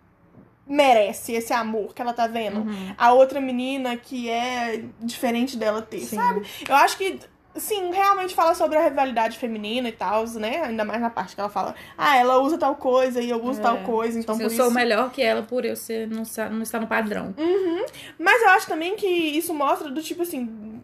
merece 0.67 1.33
esse 1.33 1.53
amor 1.53 1.93
que 1.93 2.01
ela 2.01 2.11
tá 2.11 2.27
vendo. 2.27 2.59
Uhum. 2.59 2.95
A 2.97 3.13
outra 3.13 3.39
menina 3.39 3.95
que 3.95 4.29
é 4.29 4.83
diferente 4.99 5.55
dela 5.55 5.81
ter, 5.81 5.99
Sim. 5.99 6.17
sabe? 6.17 6.41
Eu 6.67 6.75
acho 6.75 6.97
que 6.97 7.19
Sim, 7.55 7.91
realmente 7.91 8.35
fala 8.35 8.53
sobre 8.53 8.77
a 8.77 8.83
rivalidade 8.83 9.37
feminina 9.37 9.87
e 9.87 9.91
tal, 9.93 10.25
né? 10.31 10.63
Ainda 10.63 10.83
mais 10.83 10.99
na 11.01 11.09
parte 11.09 11.35
que 11.35 11.39
ela 11.39 11.49
fala, 11.49 11.73
ah, 11.97 12.17
ela 12.17 12.37
usa 12.39 12.57
tal 12.57 12.75
coisa 12.75 13.21
e 13.21 13.29
eu 13.29 13.41
uso 13.41 13.59
é. 13.59 13.63
tal 13.63 13.77
coisa, 13.79 14.19
então 14.19 14.35
por 14.35 14.43
eu 14.43 14.49
sou 14.49 14.69
melhor 14.71 15.09
que 15.09 15.21
ela 15.21 15.41
por 15.41 15.63
eu 15.63 15.75
ser, 15.75 16.07
não, 16.07 16.23
não 16.51 16.61
estar 16.61 16.79
no 16.79 16.87
padrão. 16.87 17.33
Uhum. 17.37 17.85
Mas 18.19 18.41
eu 18.41 18.49
acho 18.49 18.67
também 18.67 18.95
que 18.97 19.07
isso 19.07 19.53
mostra 19.53 19.89
do 19.89 20.03
tipo 20.03 20.23
assim, 20.23 20.81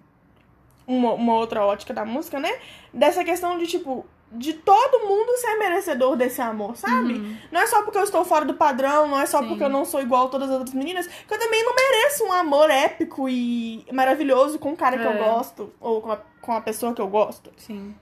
uma, 0.88 1.14
uma 1.14 1.36
outra 1.36 1.66
ótica 1.66 1.94
da 1.94 2.06
música, 2.06 2.40
né? 2.40 2.54
Dessa 2.94 3.24
questão 3.24 3.58
de 3.58 3.68
tipo, 3.68 4.06
de 4.32 4.54
todo 4.54 5.06
mundo 5.06 5.38
ser 5.38 5.58
merecedor 5.58 6.16
desse 6.16 6.42
amor, 6.42 6.78
sabe? 6.78 7.14
Uhum. 7.14 7.38
Não 7.52 7.62
é 7.62 7.68
só 7.68 7.84
porque 7.84 7.98
eu 7.98 8.04
estou 8.04 8.24
fora 8.24 8.46
do 8.46 8.54
padrão, 8.54 9.08
não 9.08 9.20
é 9.20 9.26
só 9.26 9.42
Sim. 9.42 9.50
porque 9.50 9.64
eu 9.64 9.70
não 9.70 9.84
sou 9.84 10.02
igual 10.02 10.28
a 10.28 10.30
todas 10.30 10.50
as 10.50 10.58
outras 10.58 10.74
meninas, 10.74 11.06
que 11.06 11.34
eu 11.34 11.40
também 11.40 11.64
não 11.66 11.76
mereço 11.76 12.24
um 12.24 12.32
amor 12.32 12.70
épico 12.70 13.28
e 13.28 13.86
maravilhoso 13.92 14.58
com 14.58 14.72
o 14.72 14.78
cara 14.78 14.96
é. 14.96 15.00
que 15.00 15.06
eu 15.06 15.12
é. 15.12 15.18
gosto, 15.18 15.74
ou 15.82 16.02
com 16.02 16.14
a, 16.14 16.20
com 16.42 16.52
a 16.52 16.62
pessoa 16.62 16.94
que 16.94 17.02
eu 17.02 17.08
gosto. 17.08 17.52
Sim. 17.58 17.94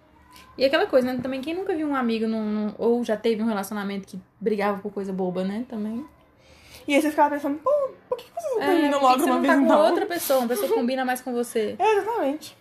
E 0.57 0.65
aquela 0.65 0.85
coisa, 0.87 1.11
né? 1.11 1.19
Também 1.21 1.41
quem 1.41 1.53
nunca 1.53 1.75
viu 1.75 1.87
um 1.87 1.95
amigo 1.95 2.27
num, 2.27 2.43
num, 2.43 2.73
ou 2.77 3.03
já 3.03 3.15
teve 3.15 3.41
um 3.41 3.45
relacionamento 3.45 4.07
que 4.07 4.19
brigava 4.39 4.79
por 4.79 4.91
coisa 4.91 5.11
boba, 5.13 5.43
né? 5.43 5.65
Também. 5.69 6.05
E 6.87 6.95
aí 6.95 7.01
você 7.01 7.09
ficava 7.09 7.35
pensando, 7.35 7.59
pô, 7.59 7.71
por 8.07 8.17
que 8.17 8.25
vocês 8.33 8.55
não 8.55 8.63
é, 8.63 8.65
terminam 8.65 9.01
logo 9.01 9.23
uma 9.23 9.39
vez? 9.39 9.57
Não 9.57 9.67
tá 9.67 9.75
com 9.75 9.83
outra 9.83 10.05
pessoa, 10.05 10.39
uma 10.39 10.47
pessoa 10.47 10.73
combina 10.73 11.05
mais 11.05 11.21
com 11.21 11.31
você. 11.31 11.75
É, 11.77 11.95
exatamente. 11.97 12.57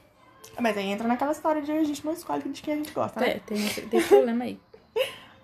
Mas 0.61 0.77
aí 0.77 0.87
entra 0.87 1.07
naquela 1.07 1.33
história 1.33 1.62
de 1.62 1.71
a 1.71 1.85
gente 1.85 2.05
não 2.05 2.12
escolhe 2.12 2.43
de 2.49 2.61
quem 2.61 2.75
a 2.75 2.77
gente 2.77 2.91
gosta, 2.93 3.21
né? 3.21 3.29
É, 3.31 3.38
tem, 3.38 3.69
tem 3.69 4.01
esse 4.01 4.09
problema 4.09 4.45
aí. 4.45 4.61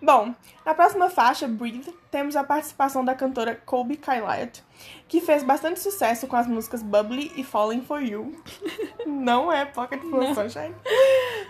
Bom, 0.05 0.35
na 0.67 0.75
próxima 0.75 1.09
faixa, 1.09 1.49
Breathe, 1.49 1.88
temos 2.11 2.37
a 2.37 2.45
participação 2.45 3.03
da 3.03 3.14
cantora 3.14 3.59
Colby 3.64 3.97
Kyliot, 3.97 4.62
que 5.09 5.19
fez 5.19 5.43
bastante 5.43 5.81
sucesso 5.81 6.27
com 6.27 6.37
as 6.37 6.47
músicas 6.47 6.83
Bubbly 6.83 7.33
e 7.37 7.43
Falling 7.43 7.81
For 7.81 8.03
You. 8.03 8.38
Não 9.09 9.51
é 9.51 9.64
Pocket 9.64 10.03
Full 10.03 10.35
Sunshine. 10.35 10.75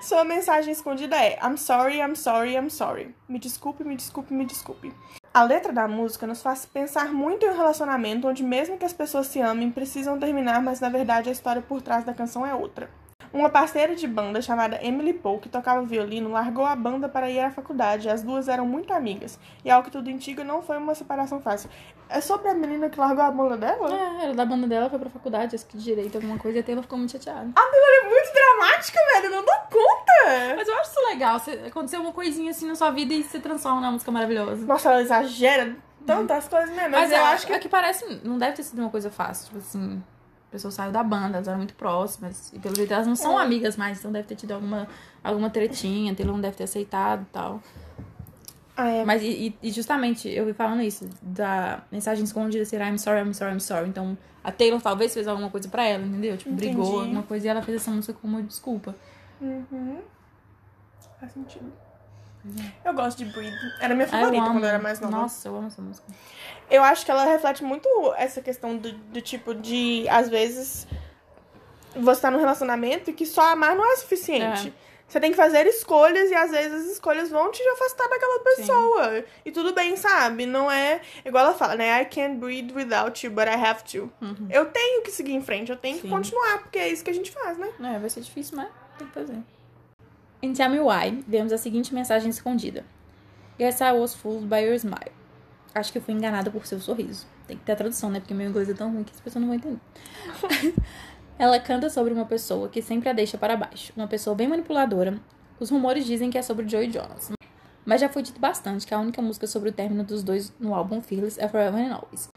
Sua 0.00 0.22
mensagem 0.22 0.70
escondida 0.70 1.16
é 1.16 1.36
I'm 1.44 1.56
sorry, 1.56 1.98
I'm 1.98 2.14
sorry, 2.14 2.54
I'm 2.54 2.70
sorry. 2.70 3.12
Me 3.28 3.40
desculpe, 3.40 3.82
me 3.82 3.96
desculpe, 3.96 4.32
me 4.32 4.44
desculpe. 4.44 4.94
A 5.32 5.42
letra 5.42 5.72
da 5.72 5.88
música 5.88 6.24
nos 6.24 6.40
faz 6.40 6.64
pensar 6.64 7.12
muito 7.12 7.44
em 7.44 7.50
um 7.50 7.56
relacionamento 7.56 8.28
onde 8.28 8.44
mesmo 8.44 8.78
que 8.78 8.84
as 8.84 8.92
pessoas 8.92 9.26
se 9.26 9.40
amem, 9.40 9.72
precisam 9.72 10.16
terminar, 10.16 10.62
mas 10.62 10.78
na 10.78 10.88
verdade 10.88 11.28
a 11.28 11.32
história 11.32 11.60
por 11.60 11.82
trás 11.82 12.04
da 12.04 12.14
canção 12.14 12.46
é 12.46 12.54
outra. 12.54 12.88
Uma 13.34 13.50
parceira 13.50 13.96
de 13.96 14.06
banda 14.06 14.40
chamada 14.40 14.78
Emily 14.80 15.12
Poe, 15.12 15.40
que 15.40 15.48
tocava 15.48 15.82
violino, 15.82 16.30
largou 16.30 16.64
a 16.64 16.76
banda 16.76 17.08
para 17.08 17.28
ir 17.28 17.40
à 17.40 17.50
faculdade. 17.50 18.08
As 18.08 18.22
duas 18.22 18.46
eram 18.46 18.64
muito 18.64 18.94
amigas. 18.94 19.40
E 19.64 19.70
ao 19.72 19.82
que 19.82 19.90
tudo 19.90 20.08
indica, 20.08 20.44
não 20.44 20.62
foi 20.62 20.78
uma 20.78 20.94
separação 20.94 21.40
fácil. 21.40 21.68
É 22.08 22.20
sobre 22.20 22.48
a 22.48 22.54
menina 22.54 22.88
que 22.88 23.00
largou 23.00 23.24
a 23.24 23.32
banda 23.32 23.56
dela? 23.56 23.92
É, 23.92 24.24
era 24.26 24.34
da 24.34 24.46
banda 24.46 24.68
dela, 24.68 24.88
foi 24.88 25.00
pra 25.00 25.10
faculdade, 25.10 25.56
acho 25.56 25.66
que 25.66 25.76
direito, 25.76 26.14
alguma 26.14 26.38
coisa, 26.38 26.58
e 26.58 26.60
a 26.60 26.62
Taylor 26.62 26.84
ficou 26.84 26.96
muito 26.96 27.10
chateada. 27.10 27.50
A 27.56 27.60
Taylor 27.60 27.90
é 28.04 28.08
muito 28.08 28.32
dramática, 28.32 29.00
velho. 29.12 29.26
Eu 29.26 29.30
não 29.32 29.44
dou 29.44 29.54
conta. 29.68 30.54
Mas 30.56 30.68
eu 30.68 30.78
acho 30.78 30.90
isso 30.92 31.06
legal, 31.08 31.40
você, 31.40 31.50
acontecer 31.66 31.96
uma 31.96 32.12
coisinha 32.12 32.52
assim 32.52 32.68
na 32.68 32.76
sua 32.76 32.92
vida 32.92 33.12
e 33.14 33.24
se 33.24 33.40
transforma 33.40 33.80
numa 33.80 33.90
música 33.90 34.12
maravilhosa. 34.12 34.64
Nossa, 34.64 34.90
ela 34.90 35.02
exagera 35.02 35.76
tantas 36.06 36.46
coisas 36.46 36.70
mesmo. 36.70 36.90
Mas, 36.90 37.10
Mas 37.10 37.10
eu 37.10 37.18
é, 37.18 37.32
acho 37.32 37.46
que. 37.48 37.52
é 37.52 37.58
que 37.58 37.68
parece, 37.68 38.20
não 38.22 38.38
deve 38.38 38.52
ter 38.52 38.62
sido 38.62 38.78
uma 38.78 38.90
coisa 38.90 39.10
fácil, 39.10 39.46
tipo 39.46 39.58
assim, 39.58 40.00
pessoa 40.54 40.70
saiu 40.70 40.90
da 40.92 41.02
banda, 41.02 41.36
elas 41.36 41.48
eram 41.48 41.58
muito 41.58 41.74
próximas, 41.74 42.52
e 42.52 42.58
pelo 42.58 42.74
jeito 42.74 42.92
elas 42.94 43.06
não 43.06 43.16
são 43.16 43.38
É. 43.38 43.42
amigas 43.44 43.76
mais, 43.76 43.98
então 43.98 44.10
deve 44.10 44.26
ter 44.28 44.36
tido 44.36 44.52
alguma, 44.52 44.88
alguma 45.22 45.50
tretinha, 45.50 46.14
Taylor 46.14 46.34
não 46.34 46.40
deve 46.40 46.56
ter 46.56 46.64
aceitado 46.64 47.22
e 47.22 47.32
tal. 47.32 47.60
Ah, 48.76 48.88
é. 48.88 49.04
Mas, 49.04 49.22
e, 49.22 49.54
e- 49.62 49.70
justamente, 49.70 50.28
eu 50.28 50.44
vi 50.46 50.52
falando 50.52 50.82
isso, 50.82 51.08
da 51.22 51.82
mensagem 51.92 52.24
escondida 52.24 52.64
ser 52.64 52.80
I'm 52.80 52.98
sorry, 52.98 53.20
I'm 53.20 53.32
sorry, 53.32 53.52
I'm 53.54 53.60
sorry. 53.60 53.88
Então, 53.88 54.18
a 54.42 54.50
Taylor 54.50 54.80
talvez 54.82 55.14
fez 55.14 55.28
alguma 55.28 55.48
coisa 55.48 55.68
pra 55.68 55.84
ela, 55.84 56.04
entendeu? 56.04 56.36
Tipo, 56.36 56.52
brigou, 56.54 56.84
Entendi. 56.84 57.00
alguma 57.02 57.22
coisa, 57.22 57.46
e 57.46 57.48
ela 57.50 57.62
fez 57.62 57.80
essa 57.80 57.90
música 57.92 58.12
como 58.20 58.42
desculpa. 58.42 58.94
Uhum. 59.40 59.98
Faz 61.20 61.32
sentido. 61.32 61.72
Eu 62.84 62.92
gosto 62.94 63.18
de 63.18 63.24
Breathe. 63.26 63.56
Era 63.80 63.94
minha 63.94 64.06
Ah, 64.06 64.16
eu 64.16 64.24
favorita 64.24 64.46
quando 64.46 64.64
eu 64.64 64.68
era 64.68 64.78
mais 64.78 65.00
nova. 65.00 65.16
Nossa, 65.16 65.48
eu 65.48 65.56
amo 65.56 65.68
essa 65.68 65.80
música. 65.80 66.06
Eu 66.70 66.82
acho 66.82 67.04
que 67.04 67.10
ela 67.10 67.24
reflete 67.24 67.62
muito 67.64 67.88
essa 68.16 68.40
questão 68.40 68.76
do, 68.76 68.92
do 68.92 69.20
tipo 69.20 69.54
de, 69.54 70.06
às 70.08 70.28
vezes, 70.28 70.86
você 71.96 72.20
tá 72.20 72.30
num 72.30 72.38
relacionamento 72.38 73.10
e 73.10 73.12
que 73.12 73.26
só 73.26 73.52
amar 73.52 73.74
não 73.74 73.84
é 73.84 73.96
suficiente. 73.96 74.72
Você 75.06 75.20
tem 75.20 75.30
que 75.30 75.36
fazer 75.36 75.66
escolhas 75.66 76.30
e 76.30 76.34
às 76.34 76.50
vezes 76.50 76.86
as 76.86 76.92
escolhas 76.92 77.30
vão 77.30 77.50
te 77.50 77.62
afastar 77.62 78.08
daquela 78.08 78.40
pessoa. 78.40 79.24
E 79.44 79.52
tudo 79.52 79.72
bem, 79.74 79.96
sabe? 79.96 80.46
Não 80.46 80.70
é. 80.70 81.02
Igual 81.24 81.44
ela 81.44 81.54
fala, 81.54 81.76
né? 81.76 82.02
I 82.02 82.06
can't 82.06 82.36
breathe 82.36 82.72
without 82.74 83.24
you, 83.24 83.30
but 83.30 83.46
I 83.46 83.54
have 83.54 83.84
to. 83.92 84.10
Uhum. 84.20 84.48
Eu 84.50 84.66
tenho 84.66 85.02
que 85.02 85.10
seguir 85.10 85.34
em 85.34 85.42
frente, 85.42 85.70
eu 85.70 85.76
tenho 85.76 85.96
que 85.96 86.02
Sim. 86.02 86.10
continuar, 86.10 86.58
porque 86.62 86.78
é 86.78 86.88
isso 86.88 87.04
que 87.04 87.10
a 87.10 87.14
gente 87.14 87.30
faz, 87.30 87.58
né? 87.58 87.70
É, 87.80 87.98
vai 87.98 88.10
ser 88.10 88.22
difícil, 88.22 88.56
mas 88.56 88.68
tem 88.98 89.06
que 89.06 89.12
fazer. 89.12 89.38
Em 90.44 90.52
Tell 90.52 90.68
Me 90.68 90.78
Why, 90.78 91.24
vemos 91.26 91.54
a 91.54 91.56
seguinte 91.56 91.94
mensagem 91.94 92.28
escondida. 92.28 92.84
Guess 93.58 93.80
I 93.80 93.92
was 93.92 94.14
fooled 94.14 94.46
by 94.46 94.58
your 94.58 94.74
smile. 94.74 95.10
Acho 95.74 95.90
que 95.90 95.98
fui 95.98 96.12
enganada 96.12 96.50
por 96.50 96.66
seu 96.66 96.78
sorriso. 96.78 97.26
Tem 97.46 97.56
que 97.56 97.64
ter 97.64 97.72
a 97.72 97.76
tradução, 97.76 98.10
né? 98.10 98.20
Porque 98.20 98.34
meu 98.34 98.50
inglês 98.50 98.68
é 98.68 98.74
tão 98.74 98.92
ruim 98.92 99.04
que 99.04 99.12
as 99.14 99.20
pessoas 99.22 99.40
não 99.40 99.48
vão 99.48 99.56
entender. 99.56 99.80
Ela 101.38 101.58
canta 101.58 101.88
sobre 101.88 102.12
uma 102.12 102.26
pessoa 102.26 102.68
que 102.68 102.82
sempre 102.82 103.08
a 103.08 103.14
deixa 103.14 103.38
para 103.38 103.56
baixo. 103.56 103.90
Uma 103.96 104.06
pessoa 104.06 104.36
bem 104.36 104.46
manipuladora. 104.46 105.18
Os 105.58 105.70
rumores 105.70 106.04
dizem 106.04 106.28
que 106.28 106.36
é 106.36 106.42
sobre 106.42 106.68
Joey 106.68 106.92
Jonas. 106.92 107.32
Mas 107.82 108.02
já 108.02 108.10
foi 108.10 108.20
dito 108.20 108.38
bastante 108.38 108.86
que 108.86 108.92
a 108.92 109.00
única 109.00 109.22
música 109.22 109.46
sobre 109.46 109.70
o 109.70 109.72
término 109.72 110.04
dos 110.04 110.22
dois 110.22 110.52
no 110.60 110.74
álbum 110.74 111.00
Fearless 111.00 111.40
é 111.40 111.48
Forever 111.48 111.90
and 111.90 111.94
Always. 111.94 112.28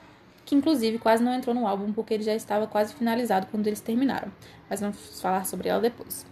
Que 0.45 0.55
inclusive 0.55 0.97
quase 0.97 1.21
não 1.21 1.33
entrou 1.33 1.53
no 1.53 1.67
álbum 1.67 1.91
porque 1.91 2.13
ele 2.13 2.23
já 2.23 2.33
estava 2.33 2.67
quase 2.67 2.93
finalizado 2.93 3.47
quando 3.51 3.67
eles 3.67 3.81
terminaram. 3.81 4.31
Mas 4.69 4.79
vamos 4.79 5.19
falar 5.19 5.45
sobre 5.45 5.67
ela 5.67 5.81
depois. 5.81 6.25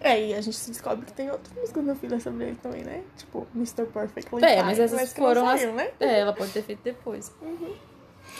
É, 0.00 0.20
e 0.28 0.34
a 0.34 0.40
gente 0.40 0.56
se 0.56 0.70
descobre 0.70 1.06
que 1.06 1.12
tem 1.12 1.30
outras 1.30 1.52
músicas 1.56 1.84
da 1.84 1.94
filha 1.94 2.20
sobre 2.20 2.44
ele 2.44 2.58
também, 2.62 2.82
né? 2.84 3.02
Tipo, 3.16 3.46
Mr. 3.54 3.86
Perfectly 3.86 4.44
É, 4.44 4.48
Fine, 4.56 4.62
mas 4.62 4.78
essas 4.78 4.98
não 5.00 5.06
foram 5.24 5.48
as- 5.48 5.60
saiu, 5.60 5.72
né? 5.72 5.90
É, 5.98 6.20
ela 6.20 6.32
pode 6.32 6.52
ter 6.52 6.62
feito 6.62 6.80
depois. 6.82 7.32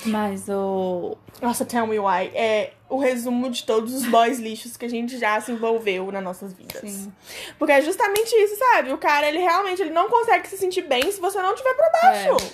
Mas 0.05 0.49
o. 0.49 1.17
Nossa, 1.41 1.65
Tell 1.65 1.87
Me 1.87 1.99
Why 1.99 2.31
é 2.35 2.75
o 2.89 2.99
resumo 2.99 3.49
de 3.51 3.65
todos 3.65 3.95
os 3.95 4.07
boys 4.07 4.39
lixos 4.39 4.77
que 4.77 4.85
a 4.85 4.89
gente 4.89 5.19
já 5.19 5.41
se 5.41 5.51
envolveu 5.53 6.13
nas 6.13 6.23
nossas 6.23 6.53
vidas. 6.53 6.81
Sim. 6.91 7.13
Porque 7.59 7.73
é 7.73 7.81
justamente 7.81 8.31
isso, 8.35 8.57
sabe? 8.59 8.93
O 8.93 8.99
cara, 8.99 9.27
ele 9.29 9.39
realmente 9.39 9.81
ele 9.81 9.91
não 9.91 10.09
consegue 10.11 10.47
se 10.49 10.59
sentir 10.59 10.83
bem 10.83 11.11
se 11.11 11.21
você 11.21 11.41
não 11.41 11.55
estiver 11.55 11.75
pra 11.75 11.91
baixo. 12.03 12.53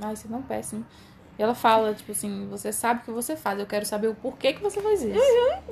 Ai, 0.00 0.14
isso 0.14 0.26
é 0.26 0.30
tão 0.30 0.42
péssimo. 0.42 0.86
E 1.38 1.42
ela 1.42 1.54
fala, 1.54 1.92
tipo 1.92 2.12
assim, 2.12 2.48
você 2.48 2.72
sabe 2.72 3.00
o 3.00 3.04
que 3.04 3.10
você 3.10 3.36
faz, 3.36 3.58
eu 3.60 3.66
quero 3.66 3.84
saber 3.84 4.08
o 4.08 4.14
porquê 4.14 4.54
que 4.54 4.62
você 4.62 4.80
faz 4.80 5.02
isso. 5.02 5.20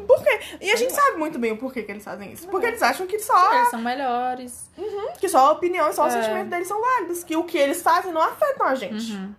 Por 0.06 0.22
quê? 0.22 0.40
E 0.60 0.70
a 0.70 0.76
gente 0.76 0.92
sabe 0.92 1.16
muito 1.16 1.38
bem 1.38 1.52
o 1.52 1.56
porquê 1.56 1.82
que 1.82 1.90
eles 1.90 2.04
fazem 2.04 2.32
isso. 2.32 2.46
Porque 2.48 2.66
eles 2.66 2.82
acham 2.82 3.06
que 3.06 3.18
só, 3.18 3.54
Eles 3.54 3.70
são 3.70 3.80
melhores. 3.80 4.70
que 5.18 5.28
só 5.28 5.38
a 5.48 5.52
opinião 5.52 5.88
e 5.88 5.92
só 5.94 6.04
o 6.04 6.06
É. 6.08 6.10
sentimento 6.10 6.50
deles 6.50 6.68
são 6.68 6.80
válidos. 6.80 7.24
Que 7.24 7.34
o 7.36 7.44
que 7.44 7.56
eles 7.56 7.82
fazem 7.82 8.12
não 8.12 8.20
afetam 8.20 8.66
a 8.66 8.74
gente. 8.74 9.12
Uhum. 9.12 9.34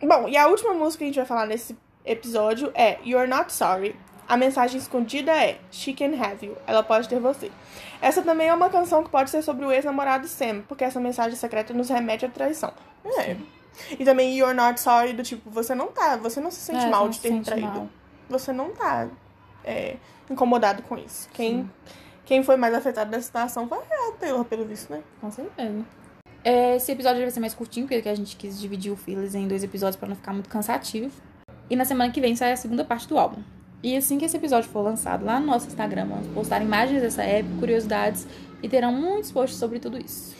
Bom, 0.00 0.28
e 0.28 0.36
a 0.36 0.46
última 0.46 0.74
música 0.74 0.98
que 0.98 1.04
a 1.04 1.06
gente 1.08 1.16
vai 1.16 1.26
falar 1.26 1.46
nesse 1.46 1.76
episódio 2.04 2.70
é 2.74 2.98
You're 3.04 3.26
Not 3.26 3.52
Sorry. 3.52 3.96
A 4.28 4.36
mensagem 4.36 4.78
escondida 4.78 5.32
é 5.32 5.58
She 5.70 5.94
Can 5.94 6.12
Have 6.22 6.44
You. 6.46 6.56
Ela 6.66 6.82
pode 6.82 7.08
ter 7.08 7.18
você. 7.18 7.50
Essa 8.00 8.20
também 8.22 8.48
é 8.48 8.54
uma 8.54 8.68
canção 8.68 9.02
que 9.02 9.08
pode 9.08 9.30
ser 9.30 9.42
sobre 9.42 9.64
o 9.64 9.72
ex-namorado 9.72 10.28
Sam, 10.28 10.62
porque 10.68 10.84
essa 10.84 11.00
mensagem 11.00 11.34
secreta 11.34 11.72
nos 11.72 11.88
remete 11.88 12.26
à 12.26 12.28
traição. 12.28 12.72
É. 13.18 13.36
E 13.98 14.04
também 14.04 14.36
You're 14.36 14.54
Not 14.54 14.78
Sorry, 14.80 15.12
do 15.14 15.22
tipo, 15.22 15.48
você 15.50 15.74
não 15.74 15.86
tá, 15.88 16.16
você 16.16 16.40
não 16.40 16.50
se 16.50 16.60
sente 16.60 16.84
É, 16.84 16.90
mal 16.90 17.08
de 17.08 17.18
ter 17.20 17.40
traído. 17.42 17.66
mal. 17.66 17.88
Você 18.28 18.52
não 18.52 18.70
tá 18.70 19.08
é, 19.64 19.96
incomodado 20.28 20.82
com 20.82 20.98
isso. 20.98 21.28
Quem, 21.32 21.70
quem 22.26 22.42
foi 22.42 22.56
mais 22.56 22.74
afetado 22.74 23.10
dessa 23.10 23.24
situação 23.26 23.66
foi 23.66 23.78
a 23.78 24.12
Taylor, 24.20 24.44
pelo 24.44 24.66
visto, 24.66 24.92
né? 24.92 25.02
Com 25.20 25.30
certeza. 25.30 25.84
É, 26.44 26.76
Esse 26.76 26.92
episódio 26.92 27.22
vai 27.22 27.30
ser 27.30 27.40
mais 27.40 27.54
curtinho, 27.54 27.86
porque 27.88 28.08
a 28.08 28.14
gente 28.14 28.36
quis 28.36 28.60
dividir 28.60 28.92
o 28.92 28.96
Fearless 28.96 29.36
em 29.38 29.48
dois 29.48 29.64
episódios 29.64 29.96
pra 29.96 30.06
não 30.08 30.16
ficar 30.16 30.32
muito 30.34 30.48
cansativo. 30.50 31.10
E 31.70 31.76
na 31.76 31.84
semana 31.86 32.12
que 32.12 32.20
vem 32.20 32.36
sai 32.36 32.52
a 32.52 32.56
segunda 32.56 32.84
parte 32.84 33.08
do 33.08 33.18
álbum. 33.18 33.42
E 33.82 33.96
assim 33.96 34.18
que 34.18 34.24
esse 34.24 34.36
episódio 34.36 34.68
for 34.68 34.82
lançado 34.82 35.24
lá 35.24 35.38
no 35.38 35.46
nosso 35.46 35.68
Instagram, 35.68 36.06
vamos 36.06 36.26
postar 36.28 36.60
imagens 36.60 37.00
dessa 37.00 37.22
época, 37.22 37.58
curiosidades 37.60 38.26
e 38.60 38.68
terão 38.68 38.92
muitos 38.92 39.30
posts 39.30 39.58
sobre 39.58 39.78
tudo 39.78 39.96
isso. 39.96 40.36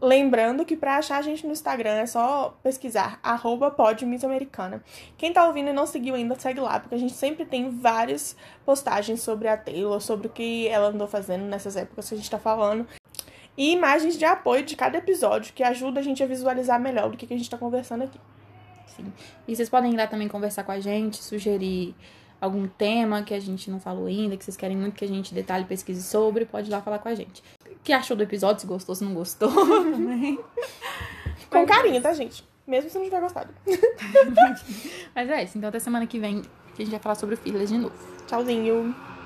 Lembrando 0.00 0.64
que 0.64 0.76
pra 0.76 0.98
achar 0.98 1.18
a 1.18 1.22
gente 1.22 1.44
no 1.44 1.52
Instagram 1.52 1.94
é 1.94 2.06
só 2.06 2.56
pesquisar 2.62 3.18
arroba 3.20 3.68
podmissamericana. 3.68 4.82
Quem 5.16 5.32
tá 5.32 5.44
ouvindo 5.44 5.70
e 5.70 5.72
não 5.72 5.86
seguiu 5.86 6.14
ainda, 6.14 6.38
segue 6.38 6.60
lá, 6.60 6.78
porque 6.78 6.94
a 6.94 6.98
gente 6.98 7.14
sempre 7.14 7.44
tem 7.44 7.70
várias 7.70 8.36
postagens 8.64 9.20
sobre 9.22 9.48
a 9.48 9.56
Taylor, 9.56 10.00
sobre 10.00 10.28
o 10.28 10.30
que 10.30 10.68
ela 10.68 10.88
andou 10.88 11.08
fazendo 11.08 11.44
nessas 11.46 11.74
épocas 11.74 12.08
que 12.08 12.14
a 12.14 12.18
gente 12.18 12.30
tá 12.30 12.38
falando. 12.38 12.86
E 13.56 13.72
imagens 13.72 14.16
de 14.16 14.24
apoio 14.24 14.62
de 14.62 14.76
cada 14.76 14.98
episódio, 14.98 15.52
que 15.52 15.64
ajuda 15.64 15.98
a 15.98 16.02
gente 16.02 16.22
a 16.22 16.26
visualizar 16.26 16.78
melhor 16.78 17.10
do 17.10 17.16
que 17.16 17.26
que 17.26 17.34
a 17.34 17.36
gente 17.36 17.50
tá 17.50 17.58
conversando 17.58 18.04
aqui. 18.04 18.20
Sim. 18.86 19.12
E 19.48 19.56
vocês 19.56 19.68
podem 19.68 19.92
ir 19.92 19.96
lá 19.96 20.06
também 20.06 20.28
conversar 20.28 20.62
com 20.62 20.70
a 20.70 20.78
gente, 20.78 21.16
sugerir 21.16 21.92
algum 22.40 22.66
tema 22.66 23.22
que 23.22 23.34
a 23.34 23.40
gente 23.40 23.70
não 23.70 23.80
falou 23.80 24.06
ainda, 24.06 24.36
que 24.36 24.44
vocês 24.44 24.56
querem 24.56 24.76
muito 24.76 24.94
que 24.94 25.04
a 25.04 25.08
gente 25.08 25.34
detalhe 25.34 25.64
e 25.64 25.66
pesquise 25.66 26.02
sobre, 26.02 26.44
pode 26.44 26.68
ir 26.68 26.72
lá 26.72 26.80
falar 26.80 26.98
com 26.98 27.08
a 27.08 27.14
gente. 27.14 27.42
O 27.64 27.78
que 27.82 27.92
achou 27.92 28.16
do 28.16 28.22
episódio, 28.22 28.60
se 28.60 28.66
gostou, 28.66 28.94
se 28.94 29.04
não 29.04 29.14
gostou 29.14 29.50
também. 29.54 30.38
Com 31.50 31.66
carinho, 31.66 32.00
tá, 32.00 32.12
gente? 32.12 32.44
Mesmo 32.66 32.90
se 32.90 32.98
não 32.98 33.04
tiver 33.04 33.20
gostado. 33.20 33.52
Mas 35.14 35.30
é 35.30 35.44
isso, 35.44 35.56
então 35.56 35.68
até 35.68 35.78
semana 35.78 36.06
que 36.06 36.18
vem 36.18 36.42
que 36.74 36.82
a 36.82 36.84
gente 36.84 36.90
vai 36.90 37.00
falar 37.00 37.14
sobre 37.16 37.34
o 37.34 37.38
Fearless 37.38 37.72
de 37.72 37.78
novo. 37.78 37.94
Tchauzinho. 38.26 39.17